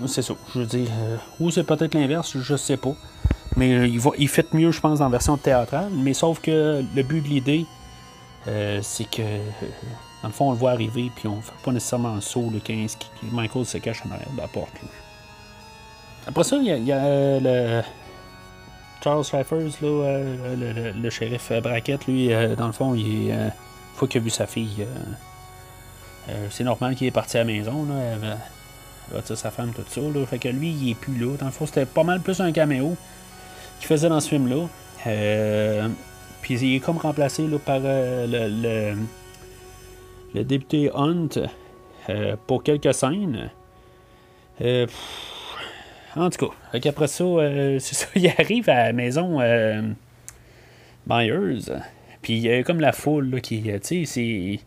[0.08, 0.34] c'est ça.
[0.54, 0.90] Je veux dire,
[1.40, 2.96] ou c'est peut-être l'inverse, je sais pas.
[3.56, 5.90] Mais il, va, il fait mieux, je pense, dans la version théâtrale.
[5.94, 7.66] Mais sauf que le but de l'idée,
[8.82, 9.22] c'est que
[10.22, 12.60] dans le fond, on le voit arriver, puis on fait pas nécessairement un saut de
[12.60, 14.72] 15 qui Michael se cache en arrière de la porte.
[16.28, 17.84] Après ça, il y a, euh, le
[19.04, 23.52] Charles Raffers, là, euh, le, shérif Brackett, lui, euh, dans le fond, il est,
[23.94, 24.86] fois qu'il a vu sa fille,
[26.50, 27.86] c'est normal qu'il est parti à la maison.
[27.86, 28.38] Là,
[29.12, 30.02] il va sa femme, tout ça.
[30.02, 31.38] Là, fait que lui, il est plus là.
[31.38, 32.96] Dans le fond, c'était pas mal plus un caméo
[33.80, 34.68] qu'il faisait dans ce film-là.
[36.42, 38.96] puis il est comme remplacé là, par le le
[40.44, 41.30] député Hunt
[42.10, 43.50] euh, pour quelques scènes.
[44.62, 44.86] Euh,
[46.16, 49.40] en tout cas, après ça, euh, c'est ça, il arrive à la maison
[51.08, 51.72] Myers.
[52.22, 54.60] Puis il y a comme la foule qui, tu sais, c'est.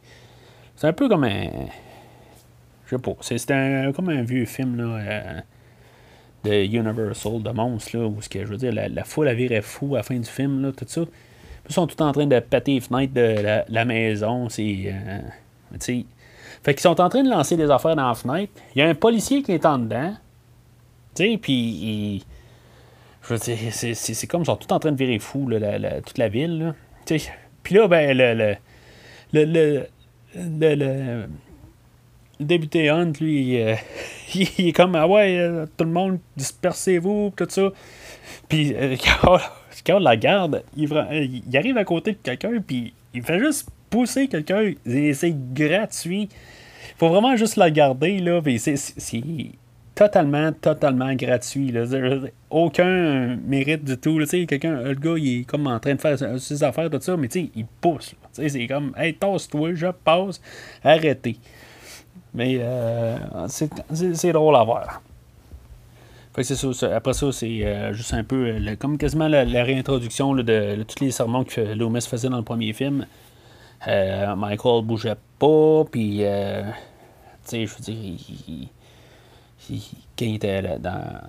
[0.77, 1.49] C'est un peu comme un.
[2.87, 3.17] Je sais pas.
[3.21, 5.43] C'est comme un vieux film là,
[6.45, 9.61] de Universal, de monstres, là, où ce que je veux dire, la, foule a viré
[9.61, 11.03] fou à la fin du film, là, tout ça.
[11.69, 14.49] Ils sont tous en train de péter les fenêtres de la, maison.
[14.49, 14.95] C'est.
[15.81, 18.53] Fait qu'ils sont en train de lancer des affaires dans la fenêtre.
[18.75, 20.15] Il y a un policier qui est en dedans.
[21.15, 22.25] Puis
[23.23, 25.49] Je veux dire, c'est comme ils sont tous en train de virer fou,
[26.07, 26.75] toute la ville.
[27.63, 29.87] Puis là, ben, le, le, le,
[30.35, 31.29] le, le,
[32.41, 33.75] député Hunt, lui, euh,
[34.35, 37.71] il, est comme, ah ouais, euh, tout le monde, dispersez-vous, tout ça.
[38.49, 38.97] Puis, euh,
[39.87, 40.89] quand, on la garde, il,
[41.47, 44.72] il, arrive à côté de quelqu'un, puis il fait juste pousser quelqu'un.
[44.87, 46.29] C'est gratuit.
[46.31, 48.40] Il faut vraiment juste la garder, là.
[48.59, 49.22] C'est
[49.94, 51.72] totalement, totalement gratuit.
[51.72, 51.85] Là.
[52.51, 54.18] Aucun mérite du tout.
[54.29, 57.29] Quelqu'un, le gars, il est comme en train de faire ses affaires, tout ça, mais
[57.35, 58.14] il pousse.
[58.33, 60.40] C'est comme, hey, tasse-toi, je passe,
[60.85, 61.37] arrêtez.
[62.35, 63.16] Mais euh,
[63.48, 65.03] c'est drôle à voir.
[66.42, 71.11] Ça, après ça, c'est euh, juste un peu comme quasiment la, réintroduction de, tous les
[71.11, 73.07] sermons que Loomis faisait dans le premier film.
[73.87, 76.25] Euh, Michael bougeait pas, puis, tu
[77.45, 78.69] sais, je veux dire, il,
[79.71, 81.21] il était dans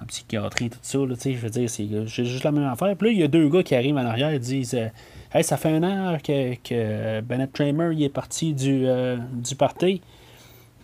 [0.00, 2.96] en psychiatrie, tout ça, là, je veux dire, c'est juste la même affaire.
[2.96, 4.88] Puis là, il y a deux gars qui arrivent en arrière et disent euh,
[5.32, 10.00] Hey, ça fait un an que, Bennett Tramer il est parti du, euh, du party.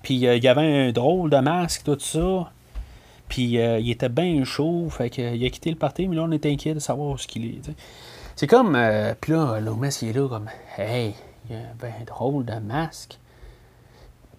[0.02, 2.52] Puis euh, il y avait un drôle de masque, tout ça.
[3.29, 4.88] Puis il était bien chaud.
[4.88, 7.44] Fait qu'il a quitté le party, mais là, on est inquiet de savoir ce qu'il
[7.44, 7.70] est.
[8.37, 8.79] C'est comme.
[9.20, 11.14] puis là, Lomas, il est là comme Hey,
[11.49, 13.18] il y avait un drôle de masque.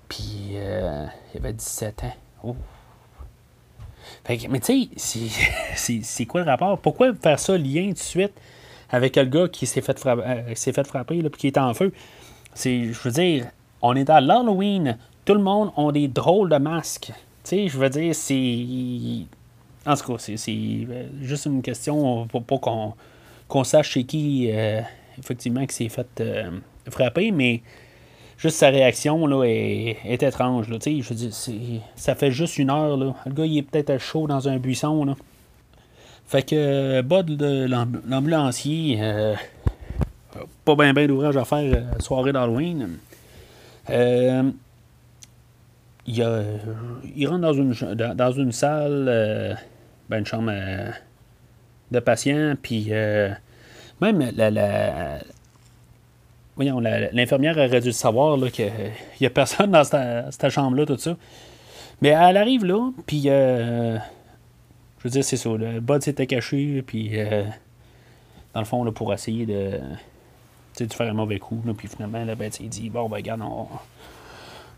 [0.08, 2.16] Puis il avait 17 ans.
[2.44, 2.56] Oh.
[4.30, 5.30] mais tu sais,
[6.04, 6.78] c'est quoi le rapport?
[6.80, 8.34] Pourquoi faire ça lien tout de suite
[8.90, 11.92] avec le gars qui s'est fait, frapper, euh, fait frapper puis qui est en feu?
[12.54, 13.48] C'est, je veux dire,
[13.82, 17.12] on est à l'Halloween, tout le monde a des drôles de masques.
[17.44, 19.26] Tu sais, je veux dire, c'est.
[19.86, 22.94] En tout cas, c'est euh, juste une question pour pas qu'on
[23.64, 24.82] sache chez qui, euh,
[25.18, 26.24] effectivement, qui s'est fait
[26.90, 27.62] frapper, mais
[28.38, 30.70] juste sa réaction là, est, étrange.
[30.70, 32.98] Là, je veux dire, ça fait juste une heure.
[32.98, 33.16] Là.
[33.26, 35.06] Le gars, il est peut-être chaud dans un buisson.
[35.06, 35.16] Là.
[36.28, 37.42] Fait que euh, Bud,
[38.06, 39.34] l'ambulancier, euh,
[40.66, 42.98] pas bien ben d'ouvrage à faire euh, soirée d'Halloween.
[43.90, 44.54] il,
[47.16, 49.58] il rentre dans une, dans, une salle,
[50.10, 50.52] ben, une chambre
[51.92, 52.92] de patient, puis
[54.02, 55.20] même la,
[56.58, 58.72] voyons, l'infirmière aurait dû savoir qu'il
[59.22, 61.16] n'y a personne dans cette, chambre-là, tout ça.
[62.02, 63.98] Mais elle arrive là, puis euh,
[65.00, 65.50] je veux dire, c'est ça.
[65.50, 67.44] Le Bud s'était caché, puis euh,
[68.54, 69.80] dans le fond, là, pour essayer de,
[70.80, 71.62] de faire un mauvais coup.
[71.78, 73.42] puis finalement, là, ben, il dit Bon, ben, regarde,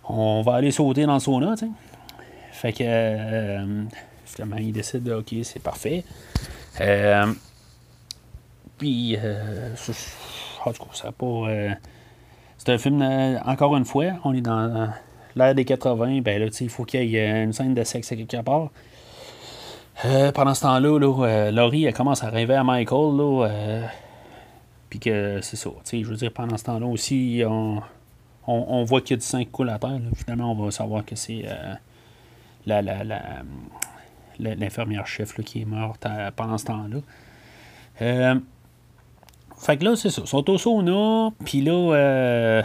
[0.08, 1.58] on, va aller sauter dans le sauna.
[1.58, 1.68] sais.
[2.52, 3.84] Fait que euh,
[4.26, 6.04] finalement, il décide Ok, c'est parfait.
[8.78, 9.18] Puis,
[10.66, 11.26] en tout cas, pas.
[11.26, 11.70] Euh,
[12.58, 14.88] c'est un film, euh, encore une fois, on est dans euh,
[15.36, 18.16] l'ère des 80, ben là, il faut qu'il y ait une scène de sexe à
[18.16, 18.70] quelque part.
[20.34, 23.50] pendant ce temps-là, là, Laurie, elle commence à rêver à Michael, là,
[24.90, 27.82] puis que c'est ça, je veux dire, pendant ce temps-là aussi, on,
[28.48, 31.06] on, voit qu'il y a du sang qui coule à terre, finalement, on va savoir
[31.06, 31.46] que c'est
[32.66, 33.22] la, la, la,
[34.40, 38.36] l'infirmière chef qui est morte pendant ce temps-là.
[39.60, 40.22] Fait que là, c'est ça.
[40.24, 42.64] Ils sont au sauna, puis là, euh,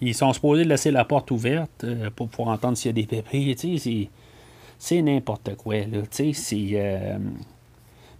[0.00, 3.22] ils sont supposés laisser la porte ouverte euh, pour pouvoir entendre s'il y a des.
[3.56, 4.08] Tu sais,
[4.78, 5.98] c'est n'importe quoi, là.
[6.10, 6.32] C'est.
[6.54, 7.18] Euh,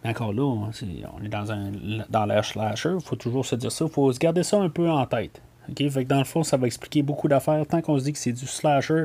[0.02, 1.70] mais encore là, on est dans, un,
[2.10, 2.94] dans l'air slasher.
[2.96, 3.84] Il faut toujours se dire ça.
[3.84, 5.40] Il faut se garder ça un peu en tête.
[5.76, 7.64] Fait que dans le fond, ça va expliquer beaucoup d'affaires.
[7.66, 9.04] Tant qu'on se dit que c'est du slasher,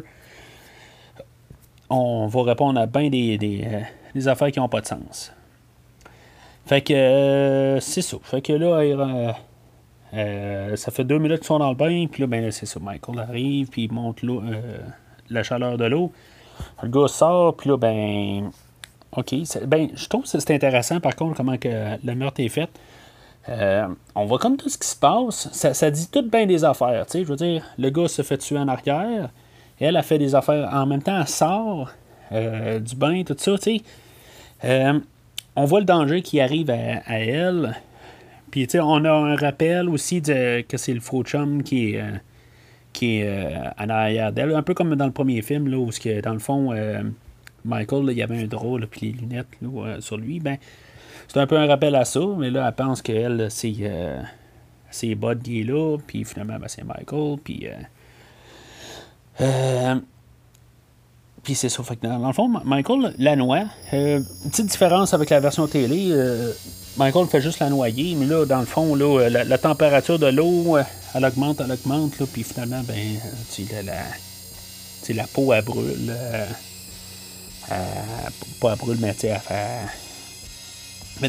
[1.92, 3.68] on va répondre à bien des, des,
[4.16, 5.32] des affaires qui n'ont pas de sens.
[6.66, 8.18] Fait que euh, c'est ça.
[8.24, 9.32] Fait que là, euh,
[10.14, 12.80] euh, ça fait deux minutes qu'ils sont dans le bain, puis là, ben, c'est ça.
[12.80, 14.22] Michael arrive, puis il monte
[15.30, 16.12] la chaleur de l'eau.
[16.84, 18.52] Le gars sort, puis là, ben.
[19.18, 19.36] OK.
[19.66, 22.70] Ben, je trouve que c'est intéressant, par contre, comment que le meurtre est fait.
[24.16, 25.50] on voit comme tout ce qui se passe.
[25.52, 27.06] Ça, dit tout bien des affaires.
[27.14, 29.30] Je veux dire, le gars se fait tuer en arrière.
[29.82, 30.70] Elle a fait des affaires.
[30.72, 31.92] En même temps, elle sort
[32.32, 33.58] du bain, tout ça.
[33.58, 33.82] Tu
[34.64, 35.02] sais
[35.56, 37.76] on voit le danger qui arrive à, elle.
[38.52, 41.94] Puis, tu sais, on a un rappel aussi de, que c'est le faux chum qui
[41.94, 42.12] est, euh,
[42.94, 44.54] qui est euh, en arrière d'elle.
[44.54, 45.90] Un peu comme dans le premier film, là, où,
[46.24, 47.02] dans le fond, euh,
[47.64, 49.48] Michael, il y avait un drôle, puis les lunettes
[50.00, 50.40] sur lui.
[50.40, 50.58] Ben,
[51.28, 53.74] c'est un peu un rappel à ça, mais là, elle pense qu'elle, c'est,
[54.90, 57.68] c'est Bud qui est là, puis finalement, ben, c'est Michael, puis.
[61.44, 61.82] Puis c'est ça.
[61.84, 63.64] Fait que dans, le fond, Michael la noie.
[63.94, 66.10] Euh, petite différence avec la version télé.
[66.12, 66.52] Euh,
[66.98, 70.78] Michael fait juste la noyer, mais là, dans le fond, là, la, température de l'eau,
[70.78, 70.84] euh,
[71.16, 73.18] elle augmente, elle augmente, là, puis finalement, ben,
[73.54, 76.14] tu la, la, la peau, elle brûle.
[78.60, 79.42] pas elle brûle, mais tu elle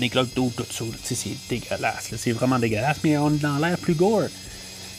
[0.00, 0.84] des cloques d'eau, tout ça.
[1.02, 2.10] C'est dégueulasse.
[2.16, 4.28] C'est vraiment dégueulasse, mais on est dans l'air plus gore.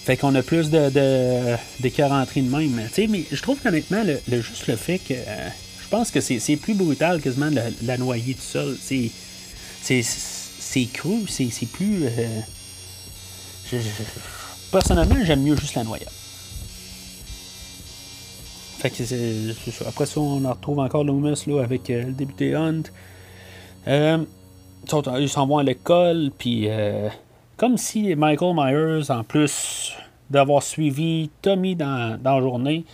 [0.04, 2.90] Fait qu'on a plus de, de, de de même.
[3.10, 5.14] mais je trouve qu'honnêtement, le, juste le fait que.
[5.14, 5.50] Euh,
[5.82, 8.76] je pense que c'est plus brutal quasiment de la, noyer tout seul.
[8.82, 9.12] C'est
[10.92, 12.04] cru, c'est plus.
[12.04, 12.42] Euh,
[14.72, 16.08] personnellement, j'aime mieux juste la noyer.
[18.80, 19.56] Fait que c'est
[19.88, 22.84] Après ça, on en retrouve encore Loomis là, avec euh, le député Hunt.
[23.88, 26.68] ils s'en vont à l'école, puis
[27.58, 29.96] comme si Michael Myers, en plus
[30.30, 32.86] d'avoir suivi Tommy dans, la journée,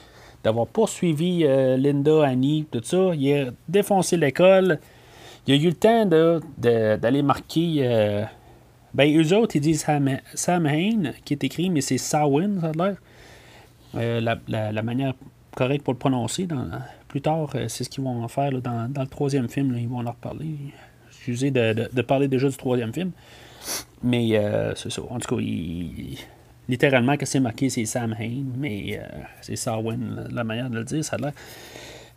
[0.44, 4.80] d'avoir poursuivi euh, Linda, Annie, tout ça, il a défoncé l'école.
[5.48, 7.78] Il a eu le temps d'aller marquer.
[7.80, 8.24] Euh,
[8.94, 12.72] ben, eux autres, ils disent Sam, Hain, qui est écrit, mais c'est Sawin, ça a
[12.72, 12.98] l'air.
[13.96, 15.14] Euh, la, manière
[15.56, 16.48] correcte pour le prononcer.
[17.08, 19.76] plus tard, c'est ce qu'ils vont en faire dans, le troisième film.
[19.78, 20.56] ils vont en reparler.
[21.08, 23.12] Excusez de, de, parler déjà du troisième film.
[24.04, 25.02] Mais euh, c'est ça.
[25.10, 25.42] En tout cas,
[26.68, 29.04] littéralement, que c'est marqué, c'est Sam Hain, mais euh,
[29.42, 31.34] c'est Sarwin, la manière de le dire, ça a l'air.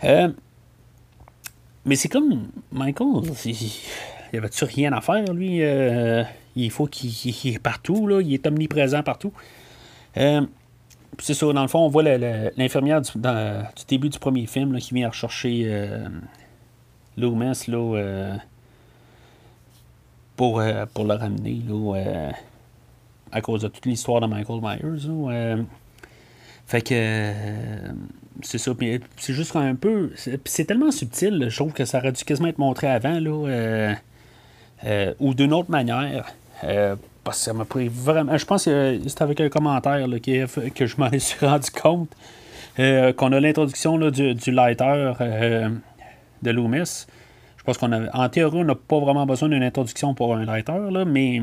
[0.05, 0.29] Euh,
[1.85, 3.55] mais c'est comme Michael, il
[4.33, 5.63] n'y avait-tu rien à faire, lui
[6.55, 9.33] Il faut qu'il est partout, là, il est omniprésent partout.
[10.15, 14.95] c'est ça, dans le fond, on voit l'infirmière du, du, début du premier film qui
[14.95, 15.69] vient rechercher
[17.17, 18.39] Loomis, là
[20.43, 22.31] pour, euh, pour le ramener euh,
[23.31, 25.07] à cause de toute l'histoire de Michael Myers.
[25.09, 25.63] Euh.
[26.67, 27.33] fait que
[28.43, 28.73] c'est ça.
[29.19, 30.11] c'est juste un peu.
[30.17, 33.21] C'est tellement subtil, je trouve que ça aurait dû quasiment être montré avant,
[35.21, 36.35] ou d'une autre manière.
[37.31, 38.37] ça m'a pris vraiment.
[38.37, 40.09] Je pense que c'est avec un commentaire
[40.75, 42.11] que, je m'en suis rendu compte.
[42.77, 45.13] qu'on a l'introduction du, du lighter
[46.43, 47.07] de Loomis.
[47.63, 48.11] Je pense qu'on a.
[48.13, 51.41] En théorie, on n'a pas vraiment besoin d'une introduction pour un lighter, là, mais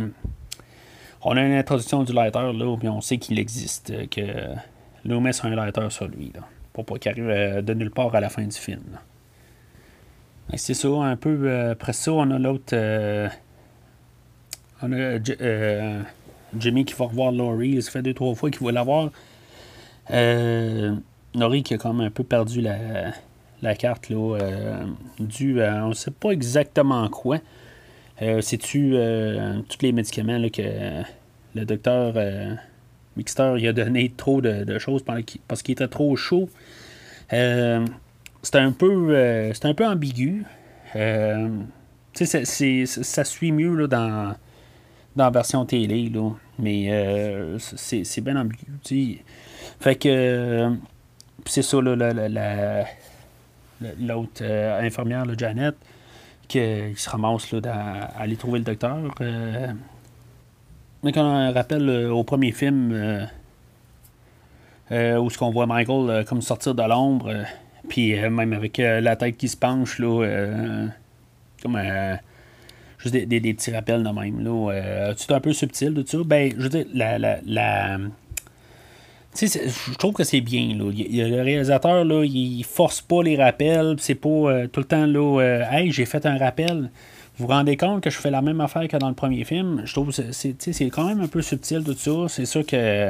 [1.24, 4.22] on a une introduction du lighter, là, puis on sait qu'il existe, que
[5.06, 6.34] Loomis a un lighter sur lui,
[6.74, 9.00] pour pas qu'il arrive euh, de nulle part à la fin du film.
[10.56, 11.40] C'est ça, un peu.
[11.44, 12.74] Euh, après ça, on a l'autre.
[12.74, 13.30] Euh,
[14.82, 15.20] on a
[16.58, 17.82] Jimmy qui va revoir Laurie.
[17.82, 19.12] Ça fait deux, trois fois qu'il va l'avoir.
[21.34, 23.14] Laurie qui a quand même un peu perdu la,
[23.62, 24.86] la carte, là, euh,
[25.20, 27.40] due à on sait pas exactement quoi.
[28.22, 30.62] Euh, C'est-tu euh, tous les médicaments là, que
[31.56, 32.14] le docteur
[33.18, 35.04] Mixter il a donné trop de, choses
[35.48, 36.50] parce qu'il était trop chaud.
[37.30, 40.46] c'est un peu c'est un peu ambigu.
[42.14, 44.36] ça suit mieux là, dans,
[45.16, 49.24] dans la version télé, là, mais c'est bien ambigu.
[49.80, 50.72] Fait que
[51.46, 52.86] c'est ça, là, la,
[54.00, 55.76] l'autre euh, infirmière, le Janet,
[56.48, 56.60] qui,
[56.96, 59.00] se ramasse là, à, aller trouver le docteur.
[59.22, 59.68] Euh,
[61.04, 62.92] mais quand on rappelle euh, au premier film
[64.92, 67.32] où ce qu'on voit Michael comme sortir de l'ombre,
[67.90, 70.88] puis même avec la tête qui se penche, là,
[71.62, 71.80] comme
[72.98, 74.44] juste des, petits rappels de même.
[74.44, 76.24] Là, c'est un peu subtil de tout ça.
[76.26, 78.00] Ben, je veux dire, la, la
[79.36, 80.76] je trouve que c'est bien.
[80.76, 80.92] Là.
[80.92, 83.96] Le réalisateur, là, il force pas les rappels.
[84.00, 86.90] C'est pas euh, tout le temps là, euh, Hey, j'ai fait un rappel.
[87.38, 89.84] Vous vous rendez compte que je fais la même affaire que dans le premier film?
[89.86, 92.28] Je trouve que c'est quand même un peu subtil tout ça.
[92.28, 93.10] C'est sûr que.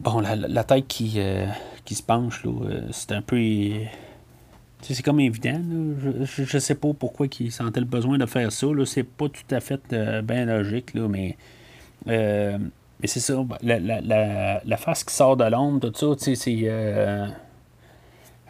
[0.00, 1.46] Bon, la, tête qui, euh,
[1.84, 2.42] qui se penche,
[2.90, 3.40] c'est un peu.
[4.80, 5.60] C'est comme évident.
[6.24, 8.66] Je, je, sais pas pourquoi il sentait le besoin de faire ça.
[8.84, 9.80] C'est pas tout à fait
[10.22, 11.36] bien logique, là, mais.
[13.00, 17.28] Mais c'est ça, la, la, la, face qui sort de l'ombre, tout ça, c'est euh,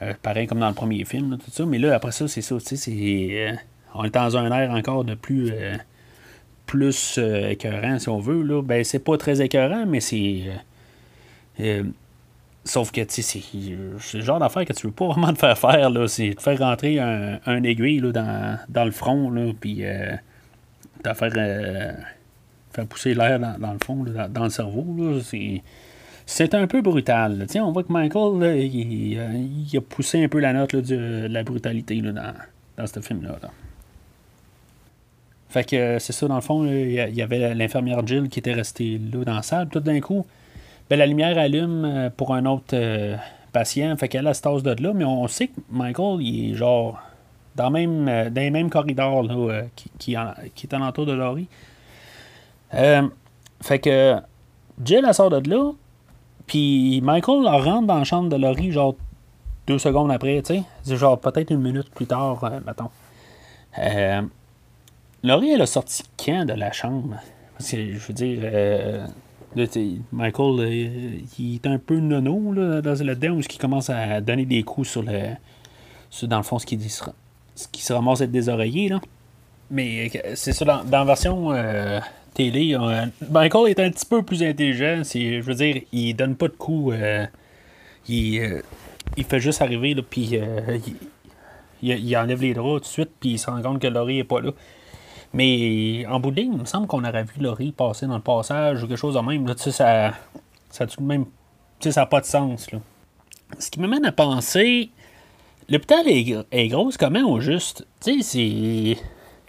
[0.00, 1.66] euh, pareil comme dans le premier film, tout ça.
[1.66, 2.90] Mais là, après ça, c'est ça, c'est.
[2.90, 3.52] Euh,
[3.94, 5.52] on est dans un air encore de plus.
[6.64, 8.62] plus écœurant, si on veut, là.
[8.62, 10.44] Ben, c'est pas très écœurant, mais c'est.
[12.64, 13.42] sauf que, c'est
[14.14, 16.08] le genre d'affaire que tu veux pas vraiment te faire faire, là.
[16.08, 19.84] C'est de faire rentrer un, un aiguille, là, dans, dans le front, là, puis.
[21.02, 21.96] t'as faire
[22.87, 24.85] pousser l'air dans, le fond, dans, le cerveau.
[26.26, 27.46] C'est un peu brutal.
[27.48, 29.18] Tiens, on voit que Michael, il,
[29.76, 32.35] a poussé un peu la note de la brutalité dans,
[32.76, 33.38] dans ce film-là.
[35.48, 39.00] Fait que c'est ça, dans le fond, il y avait l'infirmière Jill qui était restée
[39.12, 39.68] là dans la salle.
[39.68, 40.26] Tout d'un coup,
[40.90, 43.16] ben, la lumière allume euh, pour un autre euh,
[43.52, 43.96] patient.
[43.96, 47.00] Fait qu'elle a cette tasse de là, mais on sait que Michael, il est genre
[47.56, 49.26] dans, même, euh, dans les mêmes corridors
[49.74, 51.48] qui, qui, est alentour de Laurie.
[52.75, 53.08] Euh,
[53.60, 54.16] fait que
[54.85, 55.73] Jill, elle sort de là.
[56.46, 58.94] Puis Michael rentre dans la chambre de Laurie, genre
[59.66, 60.96] deux secondes après, tu sais.
[60.96, 62.90] Genre peut-être une minute plus tard, euh, mettons.
[63.79, 64.23] Euh,
[65.23, 67.16] Laurie, elle a sorti quand de la chambre?
[67.58, 69.08] Parce que, je veux dire,
[69.56, 69.64] Là,
[70.12, 74.21] Michael, euh, il est un peu nono là, dans le dedans où il commence à
[74.21, 75.31] donner des coups sur le.
[76.23, 78.88] Dans le fond, ce qui, ce qui se ramasse être désoreillé.
[78.88, 79.00] Là.
[79.71, 81.50] Mais c'est ça, dans, dans la version
[82.38, 82.76] télé,
[83.30, 85.02] Michael est un petit peu plus intelligent.
[85.04, 86.96] Je veux dire, il donne pas de coups.
[88.08, 88.62] il,
[89.16, 90.40] il fait juste arriver, puis
[91.82, 94.24] il, enlève les draps tout de suite, puis il se rend compte que Laurie n'est
[94.24, 94.52] pas là.
[95.32, 98.22] Mais en bout de ligne, il me semble qu'on aurait vu Laurie passer dans le
[98.22, 99.46] passage ou quelque chose de même.
[99.46, 100.14] Là, ça,
[100.70, 101.26] ça même.
[101.80, 102.68] ça n'a pas de sens.
[103.58, 104.90] Ce qui m'amène à penser.
[105.68, 107.86] L'hôpital est, est grosse comment au juste?
[108.00, 109.02] Tu sais, c'est.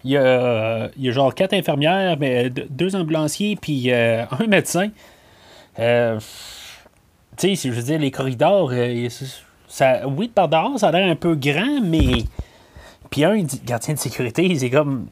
[0.04, 4.47] Il y, a, il y a genre quatre infirmières, mais deux ambulanciers, puis euh, un
[4.47, 4.89] médecin.
[5.78, 6.20] Euh,
[7.38, 9.08] tu sais, je veux dire, les corridors, euh,
[9.68, 12.26] ça, oui, par dehors, ça a l'air un peu grand, mais.
[13.10, 15.08] Puis un gardien de sécurité, c'est comme.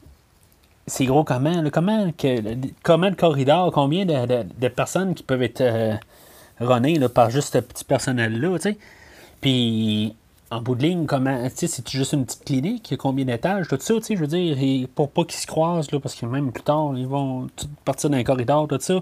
[0.86, 1.62] C'est gros comment?
[1.70, 3.70] comment, que, comment de corridor?
[3.72, 5.94] Combien de, personnes qui peuvent être euh,
[6.60, 8.78] là, par juste ce petit personnel-là, tu sais?
[9.40, 10.14] Puis,
[10.50, 14.02] en bout de ligne, comment, c'est juste une petite clinique, combien d'étages, tout ça, tu
[14.02, 16.92] sais, je veux dire, pour pas qu'ils se croisent, là, parce que même plus tard,
[16.96, 17.48] ils vont
[17.84, 19.00] partir d'un corridor, tout ça,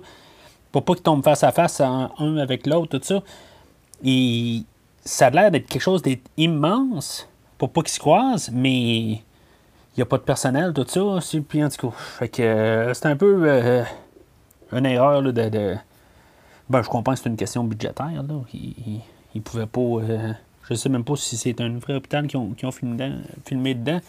[0.72, 3.22] pour pas qu'ils tombent face à face un avec l'autre, tout ça.
[4.04, 4.62] Et
[5.04, 7.28] ça a l'air d'être quelque chose d'immense
[7.58, 9.22] pour pas qu'ils se croisent, mais
[9.96, 11.40] il n'y a pas de personnel, tout ça.
[11.48, 13.82] Puis en tout cas, fait que euh, c'est un peu euh,
[14.72, 15.76] une erreur de,
[16.68, 18.22] Ben, je comprends que c'est une question budgétaire.
[18.22, 18.34] Là.
[18.52, 19.00] Ils,
[19.34, 19.80] ne pouvaient pas.
[19.80, 20.32] Euh,
[20.68, 24.00] je sais même pas si c'est un vrai hôpital qui ont, ont filmé, dedans,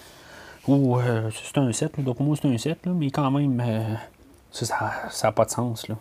[0.68, 0.98] ou
[1.32, 2.00] c'est un set.
[2.00, 3.64] Donc, pour moi, c'est un set, mais quand même,
[4.52, 4.92] ça
[5.24, 5.88] n'a pas de sens.
[5.88, 5.96] Là.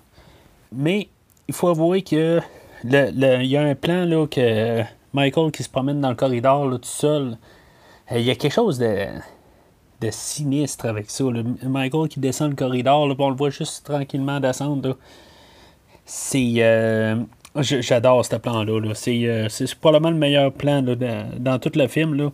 [0.73, 1.09] Mais
[1.49, 2.41] il faut avouer que
[2.85, 4.83] il y a un plan là, que
[5.13, 7.39] Michael qui se promène dans le corridor tout seul.
[8.13, 9.07] Euh, il y a quelque chose de,
[10.01, 11.25] de sinistre avec ça.
[11.63, 14.97] Michael qui descend le corridor, là, on le voit juste tranquillement descendre.
[16.05, 16.55] C'est.
[16.59, 17.17] Euh,
[17.63, 18.81] j'adore ce plan-là.
[18.81, 22.15] -là, euh, c'est probablement le meilleur plan dans, tout le film.
[22.15, 22.31] Là.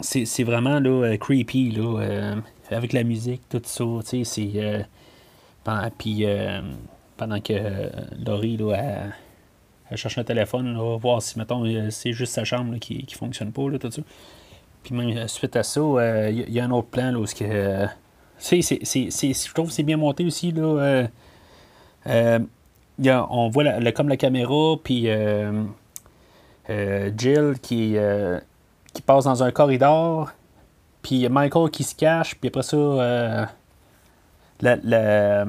[0.00, 2.34] c'est vraiment là, creepy là,
[2.70, 3.84] avec la musique, tout ça.
[4.02, 4.86] C'est.
[5.98, 6.26] Puis
[7.22, 7.88] pendant que euh,
[8.24, 9.12] Laurie, là,
[9.90, 13.14] elle, cherche un téléphone, là, voir si, mettons, euh, c'est juste sa chambre qui, qui
[13.14, 14.02] fonctionne pas, là, tout ça.
[14.82, 15.80] Puis même euh, suite à ça,
[16.30, 17.34] il y, a un autre plan, là, je
[19.52, 21.06] trouve que c'est bien monté aussi, là.
[22.98, 25.08] Y a, on voit la, comme la caméra, puis
[26.68, 27.96] Jill qui,
[28.92, 30.32] qui passe dans un corridor,
[31.02, 33.48] puis Michael qui se cache, puis après ça,
[34.60, 35.46] la,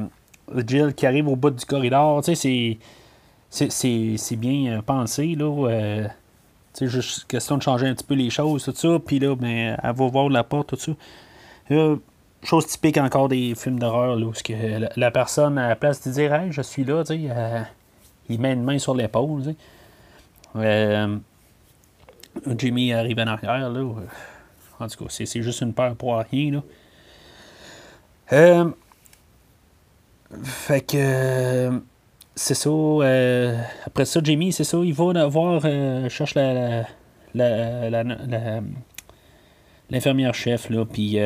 [0.65, 2.21] Jill qui arrive au bout du corridor.
[2.23, 2.77] Tu sais,
[3.49, 5.69] c'est bien euh, pensé, là.
[5.69, 6.07] Euh,
[6.73, 8.99] sais, juste question de changer un petit peu les choses, tout ça.
[9.05, 10.91] Puis là, ben, elle va voir la porte, tout ça.
[12.43, 16.33] Chose typique encore des films d'horreur, où que la, personne, à la place de dire,
[16.33, 17.61] hey, je suis là, euh,
[18.29, 21.07] il met une main sur l'épaule, sais.
[22.57, 23.93] Jimmy arrive en arrière, là.
[24.79, 26.63] En tout cas, c'est juste une peur pour rien, là.
[28.31, 28.71] Euh,
[30.41, 30.97] fait que.
[30.97, 31.79] Euh,
[32.35, 32.69] c'est ça.
[32.69, 34.77] Euh, après ça, Jamie, c'est ça.
[34.83, 35.61] Il va voir.
[35.65, 36.85] Euh, cherche la.
[39.89, 40.85] L'infirmière chef, là.
[40.85, 41.17] Puis.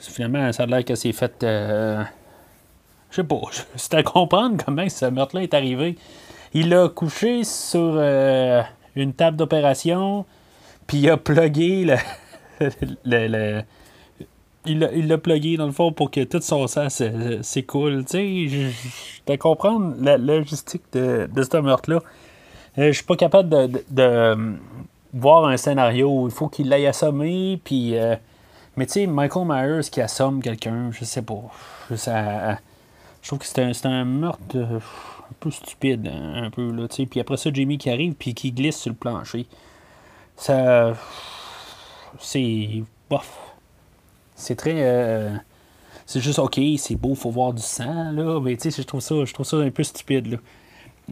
[0.00, 1.34] Finalement, ça a l'air que c'est fait.
[1.40, 2.04] je
[3.10, 3.40] sais pas.
[3.76, 5.96] C'est à comprendre comment ce meurtre-là est arrivé.
[6.54, 7.98] Il a couché sur
[8.94, 10.24] une table d'opération.
[10.86, 11.96] Puis il a plugué le
[14.66, 18.04] il l'a plugué dans le fond pour que tout son sang s'écoule.
[18.04, 22.00] Tu sais, je peux comprendre la, logistique de, de ce meurtre-là.
[22.78, 24.56] Euh, je suis pas capable de, de,
[25.14, 27.96] voir un scénario où il faut qu'il l'aille assommer, puis.
[27.96, 28.16] Euh,
[28.76, 31.42] mais tu sais, Michael Myers qui assomme quelqu'un, je sais pas.
[31.90, 36.86] Je, je trouve que c'est un, un, meurtre un peu stupide, un peu, là.
[36.88, 39.46] Puis après ça, Jamie qui arrive, puis qui glisse sur le plancher.
[40.36, 40.94] Ça.
[42.18, 42.82] C'est.
[43.10, 43.46] Bof
[44.36, 44.74] c'est très.
[44.76, 45.34] Euh,
[46.04, 48.40] c'est juste, ok, c'est beau, faut voir du sang, là.
[48.40, 50.36] Mais tu sais, je trouve ça, je trouve ça un peu stupide, là.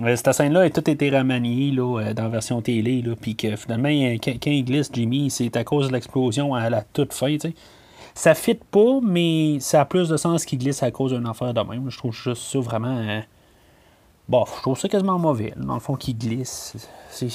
[0.01, 3.55] Euh, cette scène-là a tout été remanié là, euh, dans la version télé, puis que
[3.57, 7.41] finalement, quand, il glisse Jimmy, c'est à cause de l'explosion à la toute fin, tu
[7.41, 7.55] sais.
[8.17, 11.53] Ça fit pas, mais ça a plus de sens qu'il glisse à cause d'un affaire
[11.53, 11.91] de même.
[11.91, 13.23] Je trouve juste ça vraiment.
[14.29, 15.53] Bon, je trouve ça quasiment mauvais.
[15.57, 16.77] Dans le fond, qu'il glisse.
[17.11, 17.29] C'est.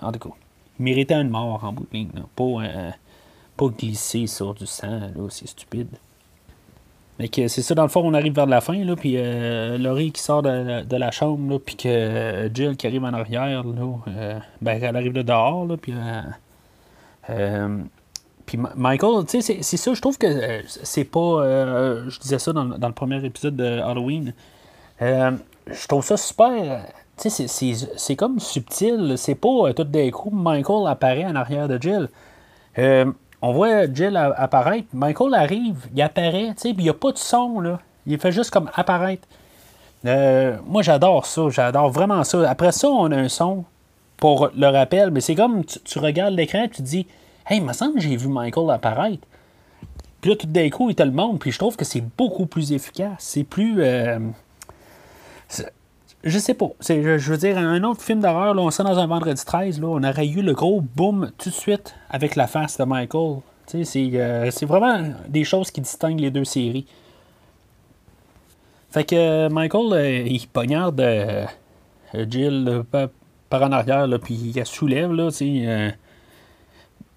[0.00, 0.34] En tout cas,
[0.78, 2.10] méritait une mort en bout de ligne.
[2.36, 2.94] Pas
[3.56, 5.88] pas glisser sur du sang, c'est stupide.
[7.20, 9.76] Mais que c'est ça, dans le fond, on arrive vers la fin, là, puis euh,
[9.76, 13.62] Laurie qui sort de, la chambre, là, puis que euh, Jill qui arrive en arrière,
[13.62, 15.92] là, euh, ben, elle arrive de dehors, là, puis,
[18.46, 21.44] puis Michael, tu sais, c'est ça, je trouve que c'est pas.
[22.08, 24.32] je disais ça dans, le premier épisode de Halloween.
[24.98, 26.86] je trouve ça super.
[27.18, 27.46] Tu sais,
[27.96, 29.16] c'est comme subtil.
[29.18, 32.08] C'est pas tout d'un coup, Michael apparaît en arrière de Jill.
[33.42, 34.88] On voit Jill apparaître.
[34.92, 37.78] Michael arrive, il apparaît, tu sais, puis il n'y a pas de son, là.
[38.06, 39.26] Il fait juste comme apparaître.
[40.06, 41.48] Euh, moi, j'adore ça.
[41.50, 42.48] J'adore vraiment ça.
[42.48, 43.64] Après ça, on a un son
[44.16, 47.06] pour le rappel, mais c'est comme tu, regardes l'écran et tu te dis
[47.46, 49.26] Hey, il me semble que j'ai vu Michael apparaître.
[50.20, 52.46] Puis là, tout d'un coup, il te le montre, puis je trouve que c'est beaucoup
[52.46, 53.16] plus efficace.
[53.18, 53.82] C'est plus.
[53.82, 54.18] Euh,
[56.22, 56.68] je sais pas.
[56.80, 60.02] Je, veux dire, un autre film d'horreur, on sait dans un vendredi 13, là, on
[60.02, 63.38] aurait eu le gros boom tout de suite avec la face de Michael.
[63.74, 66.86] Euh, c'est vraiment des choses qui distinguent les deux séries.
[68.90, 71.00] Fait que euh, Michael, euh, il poignarde
[72.14, 72.82] Jill
[73.48, 75.30] par en arrière, puis il la soulève, là,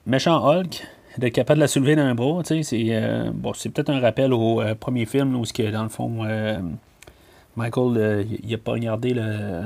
[0.05, 0.87] méchant Hulk,
[1.17, 5.05] de capable de la soulever d'un bras, c'est bon, c'est peut-être un rappel au premier
[5.05, 6.25] film, où, que, dans le fond,
[7.55, 9.63] Michael, il a poignardé le,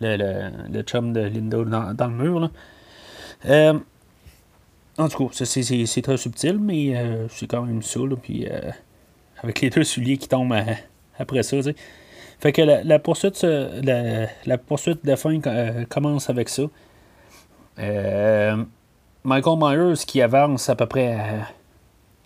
[0.00, 3.74] le, le, chum de Linda dans, le mur, là.
[4.98, 8.46] en tout cas, c'est très subtil, mais c'est quand même ça, là, puis
[9.42, 10.56] avec les deux souliers qui tombent
[11.18, 11.56] après ça.
[12.38, 16.64] Fait que la, poursuite, la, poursuite de fin euh, commence avec ça.
[17.78, 18.64] Euh,
[19.24, 21.18] Michael Myers qui avance à peu près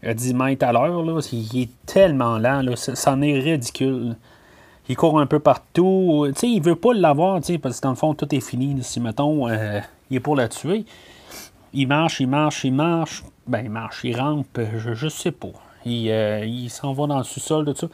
[0.03, 4.17] 10 mètres à l'heure, il est tellement lent, là, c'en est ridicule.
[4.89, 6.27] Il court un peu partout.
[6.35, 8.77] sais il veut pas l'avoir, parce que dans le fond, tout est fini.
[8.83, 9.79] Si, mettons, euh,
[10.11, 10.85] il est pour la tuer.
[11.73, 13.23] Il marche, il marche, il marche.
[13.47, 15.53] Ben, il marche, il rampe, je, je sais pas.
[15.87, 17.89] Euh, il, s'en va dans le sous-sol, tout ça.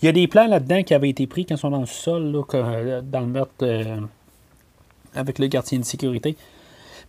[0.00, 1.86] Il y a des plans là-dedans qui avaient été pris quand ils sont dans le
[1.86, 3.64] sous-sol, euh, dans le meurtre
[5.14, 6.36] avec le gardien de sécurité.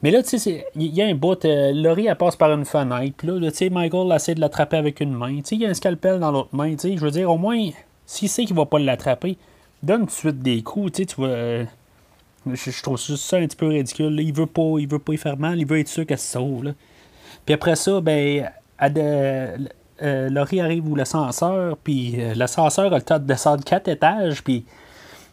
[0.01, 1.43] Mais là, tu sais, il y a un bout.
[1.43, 3.25] Laurie, elle passe par une fenêtre.
[3.25, 5.35] Là, tu sais, Michael essaie de l'attraper avec une main.
[5.37, 6.71] Tu sais, il y a un scalpel dans l'autre main.
[6.71, 7.69] Tu sais, je veux dire, au moins,
[8.05, 9.37] s'il sait qu'il va pas l'attraper,
[9.83, 10.93] donne tout de suite des coups.
[10.93, 11.65] Tu sais, tu vois.
[12.45, 14.17] Je, trouve ça un petit peu ridicule.
[14.21, 15.59] Il veut pas, il veut pas y faire mal.
[15.59, 16.73] Il veut être sûr qu'elle se sauve.
[17.45, 18.49] Puis après ça, ben,
[20.01, 24.43] euh, Laurie arrive où l'ascenseur, puis euh, l'ascenseur a le temps de descendre quatre étages,
[24.43, 24.65] puis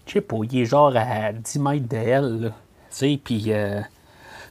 [0.07, 2.53] je sais pas, il est genre à 10 mètres d'elle,
[2.91, 3.81] tu sais, puis euh,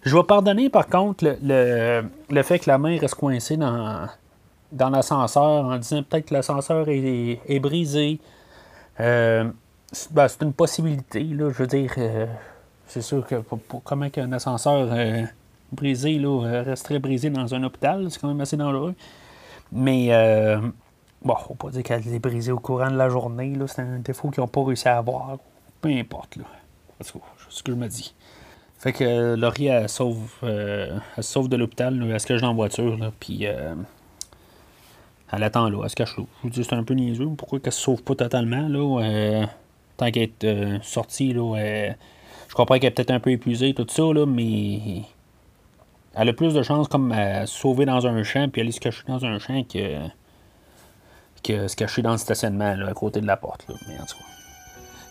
[0.06, 4.08] je vais pardonner par contre le, le, fait que la main reste coincée dans,
[4.72, 8.20] dans l'ascenseur en disant peut-être que l'ascenseur est, est, brisé.
[8.97, 9.53] Ben,
[10.28, 11.93] c'est une possibilité, là, je veux dire,
[12.88, 14.89] c'est sûr que pour, comment qu'un ascenseur
[15.72, 18.95] brisé là, resterait brisé dans un hôpital, c'est quand même assez dangereux.
[19.72, 20.60] Mais, euh,
[21.22, 23.53] bon, faut pas dire qu'elle est brisée au courant de la journée.
[23.68, 25.38] C'est un défaut qu'ils n'ont pas réussi à avoir.
[25.82, 26.38] Peu importe.
[26.38, 26.45] Là.
[27.01, 27.14] C'est
[27.49, 28.14] ce que je me dis.
[28.86, 32.00] Fait que euh, Laurie, elle sauve, euh, elle sauve de l'hôpital.
[32.08, 32.96] Elle se cache dans la voiture.
[33.00, 33.74] Là, puis euh,
[35.34, 35.80] elle attend là.
[35.82, 36.24] Elle se cache là.
[36.38, 37.30] Je vous dis, c'est un peu niaiseux.
[37.36, 38.68] Pourquoi qu'elle se sauve pas totalement?
[38.68, 39.46] Là, euh,
[39.98, 41.96] tant qu'elle est sortie, là,
[42.48, 45.02] je comprends qu'elle est peut-être un peu épuisée, tout ça, là, mais
[46.14, 48.80] elle a plus de chances comme à se sauver dans un champ puis aller se
[48.80, 49.98] cacher dans un champ que,
[51.44, 53.66] que se cacher dans le stationnement là, à côté de la porte.
[53.68, 53.74] Là.
[53.88, 54.26] Mais en tout cas.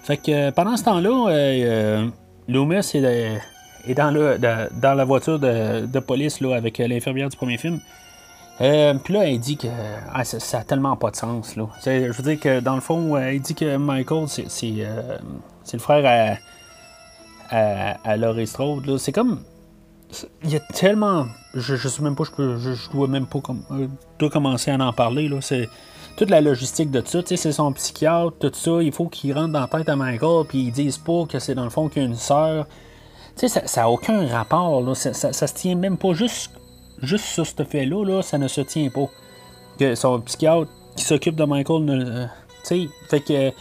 [0.05, 2.07] Fait que pendant ce temps-là,
[2.47, 3.41] Loomis est,
[3.87, 7.81] est dans, le, dans la voiture de, police là, avec euh, l'infirmière du premier film.
[8.61, 9.67] Euh, puis là, elle dit que
[10.13, 11.57] ah, ça, ça, a tellement pas de sens.
[11.57, 11.67] Là.
[11.85, 14.71] Je veux dire que dans le fond, elle dit que Michael, c'est,
[15.73, 16.39] le frère
[17.51, 18.47] à, à, à Laurie.
[18.99, 19.41] C'est comme
[20.43, 21.27] il y a tellement.
[21.55, 23.41] Je, je sais même pas, je, peux, je, dois même pas
[23.73, 25.29] euh, commencer à en parler.
[25.29, 25.41] Là.
[25.41, 25.69] C'est
[26.17, 27.21] toute la logistique de ça.
[27.25, 28.83] C'est son psychiatre, tout ça.
[28.83, 31.55] Il faut qu'il rentre dans la tête à Michael, puis ils disent pas que c'est
[31.55, 32.67] dans le fond qu'il y a une sœur.
[33.37, 34.81] Ça n'a aucun rapport.
[34.83, 34.95] Là.
[34.95, 36.53] Ça, ça, se tient même pas juste,
[37.03, 38.05] juste sur ce fait-là.
[38.05, 39.09] Là, ça ne se tient pas.
[39.79, 41.91] Que son psychiatre qui s'occupe de Michael.
[41.91, 42.27] Euh,
[42.63, 43.53] sais fait que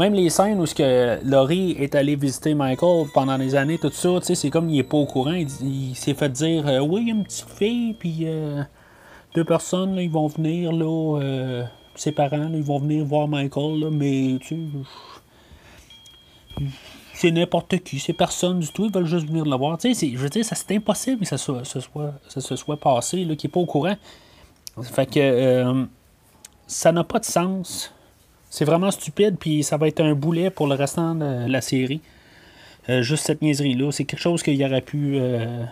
[0.00, 3.90] même les scènes où ce que Laurie est allé visiter Michael pendant des années, tout
[3.90, 5.34] ça, c'est comme il est pas au courant.
[5.34, 8.62] Il, s'est fait dire euh, Oui, y a une petite fille, puis euh,
[9.34, 11.64] deux personnes, ils vont venir, là, euh,
[11.96, 14.70] ses parents, ils vont venir voir Michael, mais tu
[16.58, 16.64] sais,
[17.20, 19.78] c'est n'importe qui, c'est personne du tout, ils veulent juste venir le voir.
[19.82, 23.28] Je veux dire, c'est impossible que ça, soit, se soit, ça se soit passé, qu'il
[23.28, 23.96] n'est pas au courant.
[24.82, 25.86] Fait que
[26.66, 27.92] ça n'a pas de sens
[28.50, 32.00] c'est vraiment stupide, puis ça va être un boulet pour le restant de la série.
[32.88, 33.92] Euh, juste cette niaiserie-là.
[33.92, 35.18] C'est quelque chose qu'il aurait pu.
[35.18, 35.64] Euh,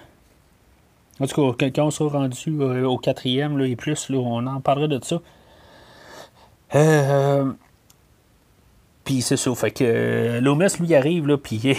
[1.18, 4.46] en tout cas, quand on sera rendu euh, au quatrième là, et plus, là, on
[4.46, 5.20] en parlera de ça.
[9.08, 9.54] Puis c'est ça.
[9.54, 11.74] Fait que Loomis, lui, arrive, là, puis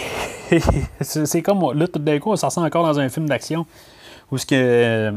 [1.00, 1.78] c'est comme.
[1.78, 3.66] Là, tout d'un coup, on s'en encore dans un film d'action.
[4.32, 5.12] Où ce que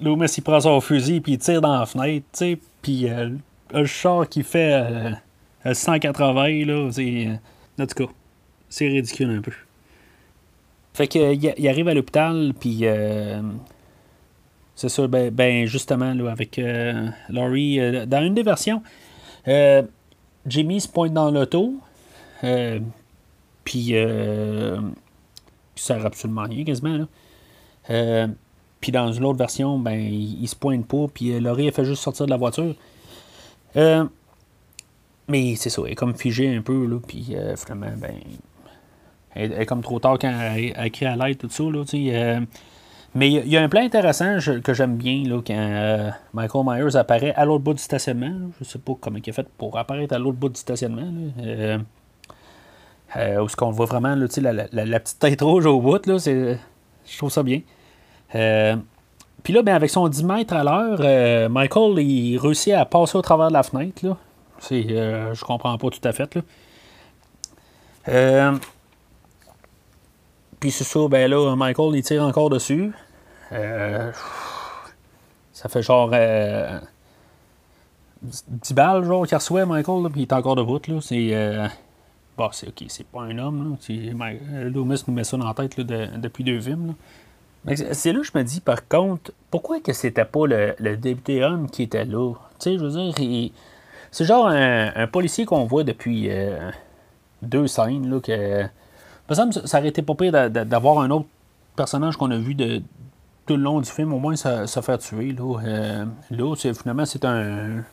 [0.00, 3.30] Loomis, il prend son fusil, puis il tire dans la fenêtre, tu sais, puis euh,
[3.74, 5.16] le char qui fait
[5.64, 7.28] 180, là, c'est...
[7.80, 8.12] en tout cas,
[8.68, 9.50] c'est ridicule un peu.
[10.94, 12.84] Fait que, il arrive à l'hôpital, puis...
[14.76, 16.60] c'est ça, ben, ben, justement, là, avec
[17.28, 18.80] Laurie, dans une des versions,
[20.48, 21.74] Jimmy se pointe dans l'auto,
[23.64, 23.94] puis
[25.78, 27.06] qui sert absolument rien quasiment.
[27.90, 28.26] Euh,
[28.80, 31.84] puis dans une autre version, ben, il, se pointe pas, puis euh, Laurie a fait
[31.84, 32.74] juste sortir de la voiture.
[33.76, 34.04] Euh,
[35.28, 38.14] mais c'est ça, elle est comme figée un peu, puis finalement, ben,
[39.34, 41.84] elle, est comme trop tard quand elle, elle crie à l'aide, tout ça, là,
[43.18, 47.34] mais il y, a un plan intéressant que j'aime bien là, quand Michael Myers apparaît
[47.34, 48.50] à l'autre bout du stationnement.
[48.58, 51.12] Je sais pas comment il a fait pour apparaître à l'autre bout du stationnement.
[53.16, 56.18] Euh, où ce qu'on voit vraiment là, la, la, petite tête rouge au bout, là,
[56.18, 57.62] je trouve ça bien.
[58.34, 58.76] Euh,
[59.42, 63.16] puis là, ben, avec son 10 mètres à l'heure, euh, Michael il réussit à passer
[63.16, 64.04] au travers de la fenêtre.
[64.06, 64.16] Là.
[64.58, 66.36] C'est, je comprends pas tout à fait.
[68.06, 68.54] Là.
[70.60, 72.92] puis c'est ça, ben là, Michael il tire encore dessus.
[75.52, 76.10] Ça fait genre
[78.22, 80.80] 10 balles genre qu'il reçoit Michael, puis il est encore debout.
[80.88, 81.00] Là.
[81.00, 81.32] C'est
[82.38, 83.76] Bon, c'est ok, c'est pas un homme.
[83.90, 84.30] Là.
[84.30, 86.94] Euh, nous met ça dans la tête depuis deux films.
[87.66, 91.68] c'est là que je me dis, par contre, pourquoi que c'était pas le, député homme
[91.68, 92.34] qui était là?
[92.34, 93.50] Tu sais, je veux dire,
[94.12, 96.70] c'est genre un, policier qu'on voit depuis euh,
[97.42, 98.08] deux scènes.
[98.08, 98.66] Là, que,
[99.34, 101.26] ça ça aurait été pas pire d'avoir un autre
[101.74, 102.82] personnage qu'on a vu de,
[103.48, 105.32] tout le long du film, au moins se, faire tuer.
[105.32, 107.84] Là, euh, là finalement, c'est un,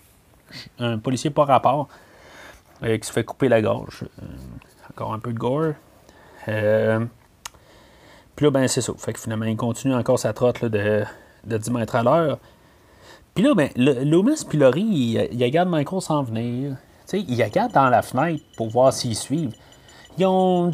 [0.79, 1.87] un policier par rapport.
[2.83, 4.03] Euh, qui se fait couper la gorge.
[4.21, 4.25] Euh,
[4.91, 5.73] encore un peu de gore.
[6.49, 7.05] Euh,
[8.35, 8.93] puis là, ben, c'est ça.
[8.97, 11.03] Fait que finalement, il continue encore sa trotte de,
[11.45, 12.37] de 10 mètres à l'heure.
[13.33, 16.75] Puis là, ben, Loomis puis il, il regarde Michael s'en venir.
[17.05, 19.55] sais, il regarde dans la fenêtre pour voir s'ils suivent.
[20.17, 20.71] Ils ont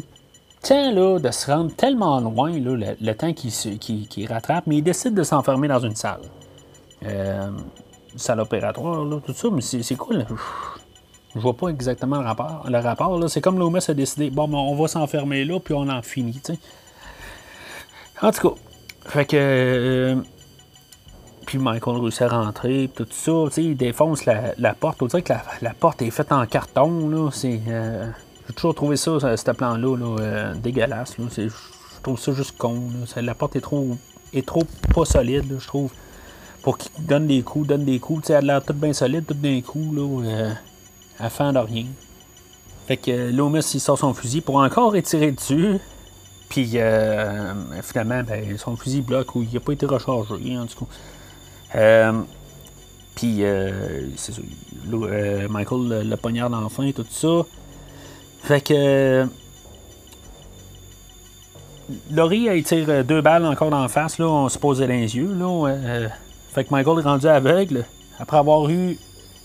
[0.62, 4.82] temps là, de se rendre tellement loin, là, le, temps qu'ils qui rattrapent, mais ils
[4.82, 6.22] décident de s'enfermer dans une salle.
[7.04, 7.50] Euh,
[8.16, 10.24] salle opératoire, là, tout ça, mais c'est cool.
[11.34, 12.66] Je vois pas exactement le rapport.
[12.68, 15.74] Le rapport, là, c'est comme Loomis a décidé, bon, ben, on va s'enfermer là, puis
[15.74, 16.52] on en finit, tu.
[18.20, 18.54] En tout cas,
[19.06, 19.36] fait que.
[19.36, 20.16] Euh,
[21.46, 25.02] puis Michael réussit à rentrer, tout ça, tu sais, il défonce la, porte.
[25.02, 27.30] On dirait que la, porte est faite en carton, là.
[27.32, 27.60] C'est.
[27.68, 28.08] Euh,
[28.52, 31.16] j'ai toujours trouvé ça, ce plan-là, là, euh, dégueulasse.
[31.18, 31.48] Je
[32.02, 32.82] trouve ça juste con.
[33.16, 33.96] La porte est trop,
[34.34, 35.90] est trop pas solide, je trouve.
[36.62, 38.22] Pour qu'il donne des coups, donne des coups.
[38.22, 40.52] Tu sais, elle a l'air toute bien solide, tout d'un coup, là
[41.18, 41.86] à de rien.
[42.86, 45.78] Fait que euh, il sort son fusil pour encore étirer dessus.
[46.48, 50.34] Puis euh, finalement, ben, son fusil bloque ou il n'a pas été rechargé.
[51.74, 52.12] Euh,
[53.14, 53.42] puis,
[54.16, 54.32] c'est.
[55.48, 57.46] Michael le, poignarde enfin et tout ça.
[58.42, 59.26] Fait que.
[62.10, 65.34] Laurie, elle tire deux balles encore dans la face, là, on se posait les yeux.
[65.34, 66.08] Là,
[66.52, 67.84] fait que Michael est rendu aveugle
[68.18, 68.98] après avoir eu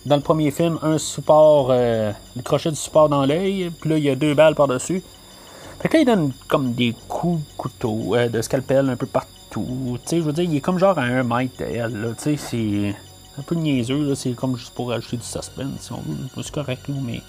[0.05, 3.97] dans le premier film, un support, euh, le crochet du support dans l'œil, puis là,
[3.97, 5.03] il y a deux balles par-dessus.
[5.79, 9.05] Fait que là, il donne comme des coups de couteau, euh, de scalpel un peu
[9.05, 9.97] partout.
[10.03, 12.09] Tu sais, je veux dire, il est comme genre à un mètre d'elle, là.
[12.17, 12.95] Tu sais, c'est
[13.37, 14.15] un peu niaiseux, là.
[14.15, 16.43] C'est comme juste pour ajouter du suspense, si on veut.
[16.43, 17.21] C'est correct, là, mais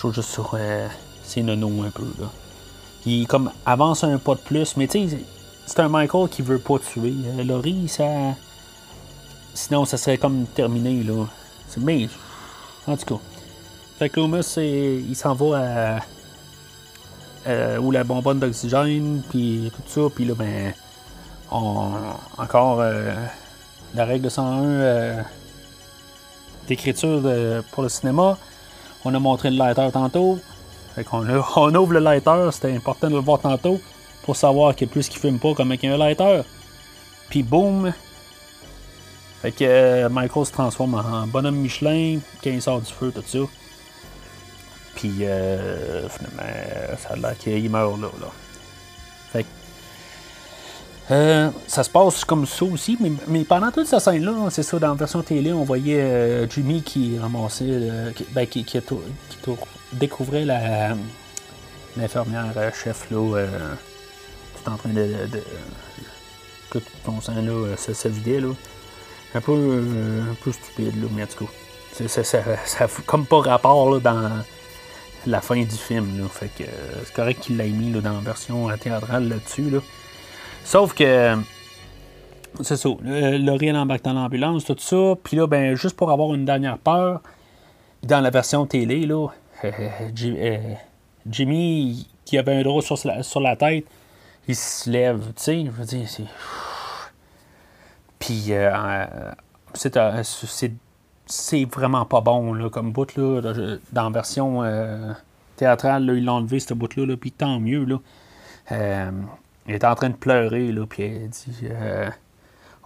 [0.00, 0.88] trouve juste sur euh,
[1.22, 2.26] c'est nono un peu, là.
[3.06, 5.18] Il comme avance un pas de plus, mais tu sais,
[5.66, 7.14] c'est un Michael qui veut pas tuer.
[7.44, 8.04] Laurie, ça.
[9.52, 11.26] Sinon, ça serait comme terminé, là.
[11.78, 12.08] Mais,
[12.86, 13.20] en tout cas.
[13.98, 16.00] Fait que Loomis, il s'en va
[17.46, 20.72] à, où la bonbonne d'oxygène, puis tout ça, puis là, ben,
[21.50, 23.14] encore euh,
[23.94, 25.22] la règle 101 euh,
[26.66, 27.22] d'écriture
[27.70, 28.38] pour le cinéma.
[29.04, 30.38] On a montré le lighter tantôt.
[30.94, 33.80] Fait on ouvre le lighter, c'était important de le voir tantôt
[34.24, 36.42] pour savoir qu'il a plus qui fume pas comme avec un lighter.
[37.28, 37.92] Puis boum,
[39.44, 43.22] fait que euh, Michael se transforme en bonhomme Michelin quand il sort du feu, tout
[43.26, 43.40] ça.
[44.94, 48.08] Puis euh, finalement, ça a l'air qu'il meurt là.
[51.10, 52.96] Euh, ça se passe comme ça aussi,
[53.28, 57.18] mais, pendant toute cette scène-là, c'est ça, dans la version télé, on voyait Jimmy qui
[57.18, 58.80] ramassait, qui, ben, qui, qui,
[59.92, 60.46] découvrait
[61.96, 63.46] l'infirmière chef là,
[64.56, 65.42] tout en train de, de
[66.70, 68.48] que ton sang là, ça se vidait là
[69.34, 74.00] un peu, euh, stupide, là, mais en tout cas, ça, ça, comme pas rapport là,
[74.00, 74.44] dans
[75.26, 76.20] la fin du film.
[76.20, 79.70] Là, fait que euh, c'est correct qu'il l'ait mis là, dans la version théâtrale là-dessus.
[79.70, 79.78] Là.
[80.64, 81.36] Sauf que
[82.62, 82.88] c'est ça.
[83.02, 85.14] Laurie embarque dans l'ambulance, tout ça.
[85.22, 87.20] Puis là, ben, juste pour avoir une dernière peur,
[88.02, 89.28] dans la version télé, là,
[91.26, 93.86] Jimmy, qui avait un drôle sur la, sur la tête,
[94.46, 96.24] il se lève, tu sais, je veux dire, c'est...
[98.18, 98.52] Puis,
[99.74, 100.72] c'est,
[101.26, 103.40] c'est vraiment pas bon, là, comme bout, là,
[103.92, 104.62] dans la version
[105.56, 107.98] théâtrale, là, ils l'ont enlevé, ce bout-là, là, puis tant mieux, là.
[109.68, 112.10] Euh, il est en train de pleurer, là, puis elle dit euh,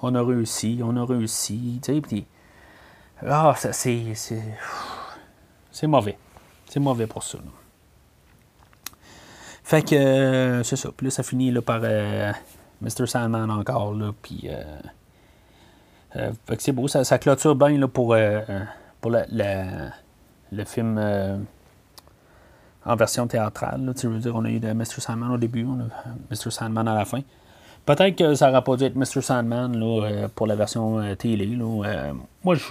[0.03, 1.81] On a réussi, on a réussi.
[1.83, 2.27] Tu sais, puis.
[3.27, 4.15] Ah, c'est.
[5.71, 6.19] C'est mauvais.
[6.67, 7.39] C'est mauvais pour ça.
[9.63, 10.91] Fait que, euh, c'est ça.
[10.97, 13.07] Puis là, ça finit là, par Mr.
[13.07, 14.49] Sandman encore, là, puis.
[16.13, 18.17] fait que c'est beau, ça, ça clôture bien là, pour,
[19.01, 19.27] pour la,
[20.53, 21.47] le film
[22.89, 23.93] en version théâtrale.
[23.97, 25.01] tu veux dire, on a eu de Mr.
[25.01, 26.51] Sandman au début, on a Mr.
[26.51, 27.21] Sandman à la fin.
[27.85, 29.21] Peut-être que ça n'aurait pas dû être Mr.
[29.21, 31.57] Sandman euh, pour la version euh, télé.
[31.61, 32.13] Euh,
[32.43, 32.65] moi, je,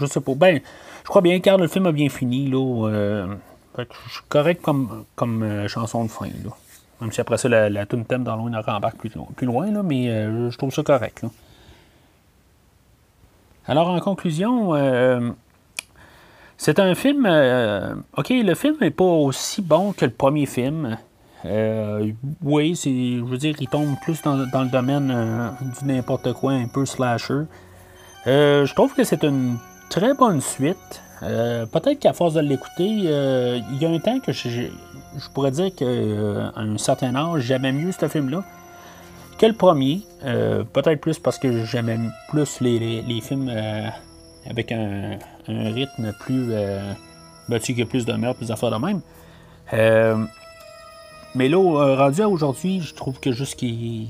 [0.00, 0.34] je sais pas.
[0.34, 0.60] Ben,
[1.02, 2.48] je crois bien car le film a bien fini.
[2.48, 3.26] Là,
[3.76, 6.28] je suis correct comme, chanson de fin.
[7.00, 9.82] Même si après ça, la, la tune thème dans l'eau rembarque plus, plus loin, là,
[9.82, 11.22] mais je trouve ça correct.
[13.66, 14.74] Alors, en conclusion,
[16.56, 17.26] c'est un film.
[17.26, 20.96] Euh, ok, le film n'est pas aussi bon que le premier film.
[21.44, 22.10] Euh,
[22.42, 25.48] oui, je veux dire, il tombe plus dans, le domaine euh,
[25.78, 27.42] du n'importe quoi, un peu slasher.
[28.24, 29.58] je trouve que c'est une
[29.90, 31.02] très bonne suite.
[31.20, 35.74] peut-être qu'à force de l'écouter, il y a un temps que je, je pourrais dire
[35.74, 38.42] qu'à un certain âge, j'aimais mieux ce film-là
[39.36, 40.00] que le premier.
[40.22, 41.98] peut-être plus parce que j'aimais
[42.30, 43.52] plus les films
[44.48, 45.18] avec un,
[45.48, 46.48] rythme plus.
[46.50, 46.92] Euh,
[47.48, 49.00] battu que plus de meurtres, plus d'affaires de même.
[49.74, 50.16] Euh,
[51.34, 54.06] mais là, euh, rendu à aujourd'hui, je trouve que juste qu'il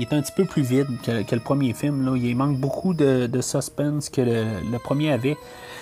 [0.00, 2.04] est un petit peu plus vide que, le premier film.
[2.04, 2.16] Là.
[2.16, 5.36] Il manque beaucoup de, suspense que le, premier avait.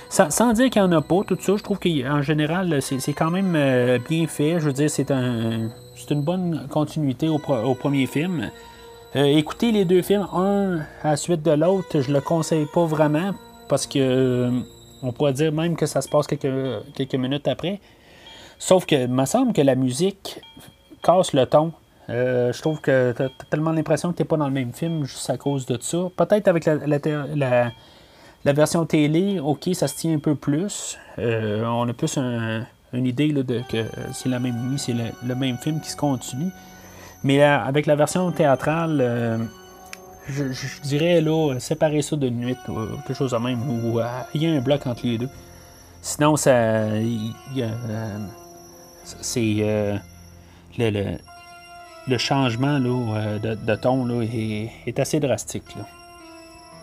[0.09, 3.31] Sans, dire qu'il n'y en a pas, tout ça, je trouve qu'en général, c'est quand
[3.31, 4.61] même bien fait.
[4.61, 5.69] Je veux dire, c'est un,
[6.11, 8.51] une bonne continuité au, premier film.
[9.15, 13.35] écoutez les deux films, un à la suite de l'autre, je le conseille pas vraiment
[13.69, 14.51] parce que euh,
[15.05, 16.49] on pourrait dire même que ça se passe quelques,
[16.95, 17.81] quelques minutes après.
[18.59, 20.41] Sauf que il me semble que la musique
[21.03, 21.73] casse le ton.
[22.11, 24.73] Euh, je trouve que tu as tellement l'impression que tu n'es pas dans le même
[24.73, 25.99] film juste à cause de ça.
[26.17, 27.71] Peut-être avec la,
[28.45, 30.99] la, version télé, ok, ça se tient un peu plus.
[31.19, 35.81] Euh, on a plus une idée de que c'est la même c'est le, même film
[35.81, 36.51] qui se continue.
[37.23, 39.49] Mais avec la version théâtrale,
[40.29, 42.75] je, dirais là, séparer ça de nuit ou
[43.07, 45.29] quelque chose de même, ou euh, il y a un bloc entre les deux.
[46.01, 46.51] Sinon, ça.
[46.51, 47.23] Euh,
[49.05, 49.57] c'est.
[49.61, 49.97] Euh,
[50.79, 55.77] le, changement là, de, ton là, est, assez drastique.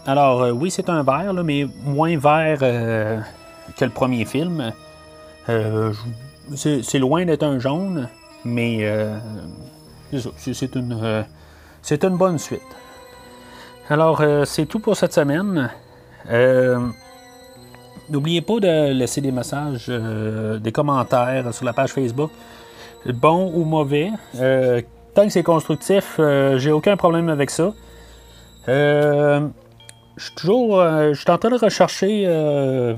[0.07, 4.71] Alors, oui, c'est un vert, mais moins vert que le premier film.
[6.55, 8.07] c'est loin d'être un jaune,
[8.43, 8.87] mais
[10.11, 10.75] c'est
[12.03, 12.61] une bonne suite.
[13.91, 15.69] Alors, euh, c'est tout pour cette semaine.
[16.29, 16.79] Euh,
[18.09, 22.31] n'oubliez pas de laisser des messages, euh, des commentaires sur la page Facebook,
[23.05, 24.09] bon ou mauvais.
[25.13, 26.21] tant que c'est constructif,
[26.55, 27.73] j'ai aucun problème avec ça.
[28.65, 29.49] je
[30.17, 30.81] suis toujours.
[30.81, 32.95] je suis en train de rechercher un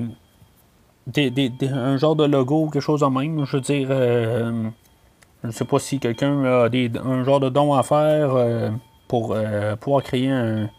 [1.98, 3.46] genre de logo, quelque chose en même.
[3.46, 6.70] Je veux dire, je ne sais pas si quelqu'un a
[7.04, 8.36] un genre de don à faire
[9.08, 9.36] pour
[9.80, 10.70] pouvoir créer un,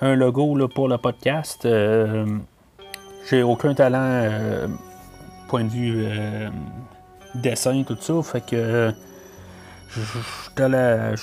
[0.00, 1.66] un logo là, pour le podcast.
[1.66, 2.26] Euh,
[3.28, 4.66] j'ai aucun talent, euh,
[5.48, 6.48] point de vue euh,
[7.34, 8.22] dessin, tout ça.
[8.22, 8.92] Fait que
[9.90, 10.68] je suis à,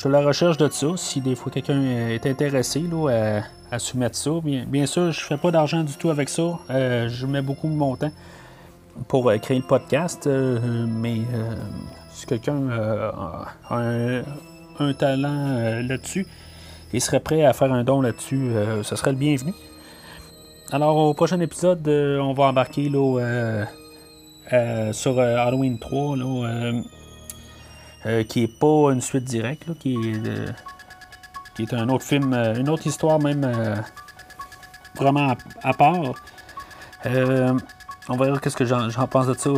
[0.10, 0.88] la recherche de ça.
[0.96, 5.52] Si des fois quelqu'un est intéressé là, à, soumettre ça, bien, sûr, je fais pas
[5.52, 6.60] d'argent du tout avec ça.
[6.70, 8.12] je mets beaucoup de mon temps
[9.08, 10.28] pour créer le podcast.
[10.28, 11.22] mais
[12.12, 12.70] si quelqu'un
[13.70, 14.24] a
[14.80, 16.28] un talent là-dessus,
[16.94, 19.54] et serait prêt à faire un don là-dessus, euh, ce serait le bienvenu.
[20.72, 23.66] Alors, au prochain épisode, euh, on va embarquer là,
[24.54, 26.18] euh, sur Halloween 3,
[28.28, 30.54] qui est pas une suite directe, qui, est,
[31.56, 33.50] qui est un autre film, une autre histoire même
[34.96, 36.14] vraiment à, part.
[37.06, 39.50] on va voir qu'est-ce que j'en, pense de ça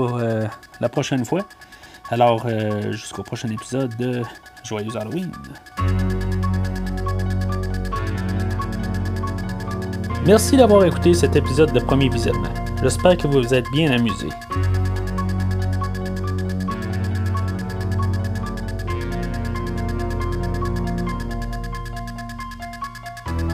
[0.80, 1.42] la prochaine fois.
[2.10, 2.48] Alors,
[2.92, 4.24] jusqu'au prochain épisode de
[4.64, 5.32] Joyeux Halloween.
[10.26, 12.54] Merci d'avoir écouté cet épisode de Premier Visionnement.
[12.84, 14.28] J'espère que vous vous êtes bien amusé.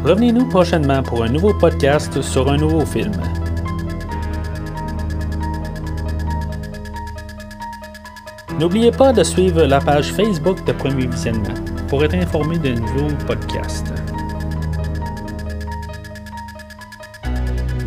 [0.04, 3.12] Revenez-nous prochainement pour un nouveau podcast sur un nouveau film.
[8.60, 11.54] N'oubliez pas de suivre la page Facebook de Premier Visionnement
[11.88, 14.05] pour être informé de nouveaux podcasts.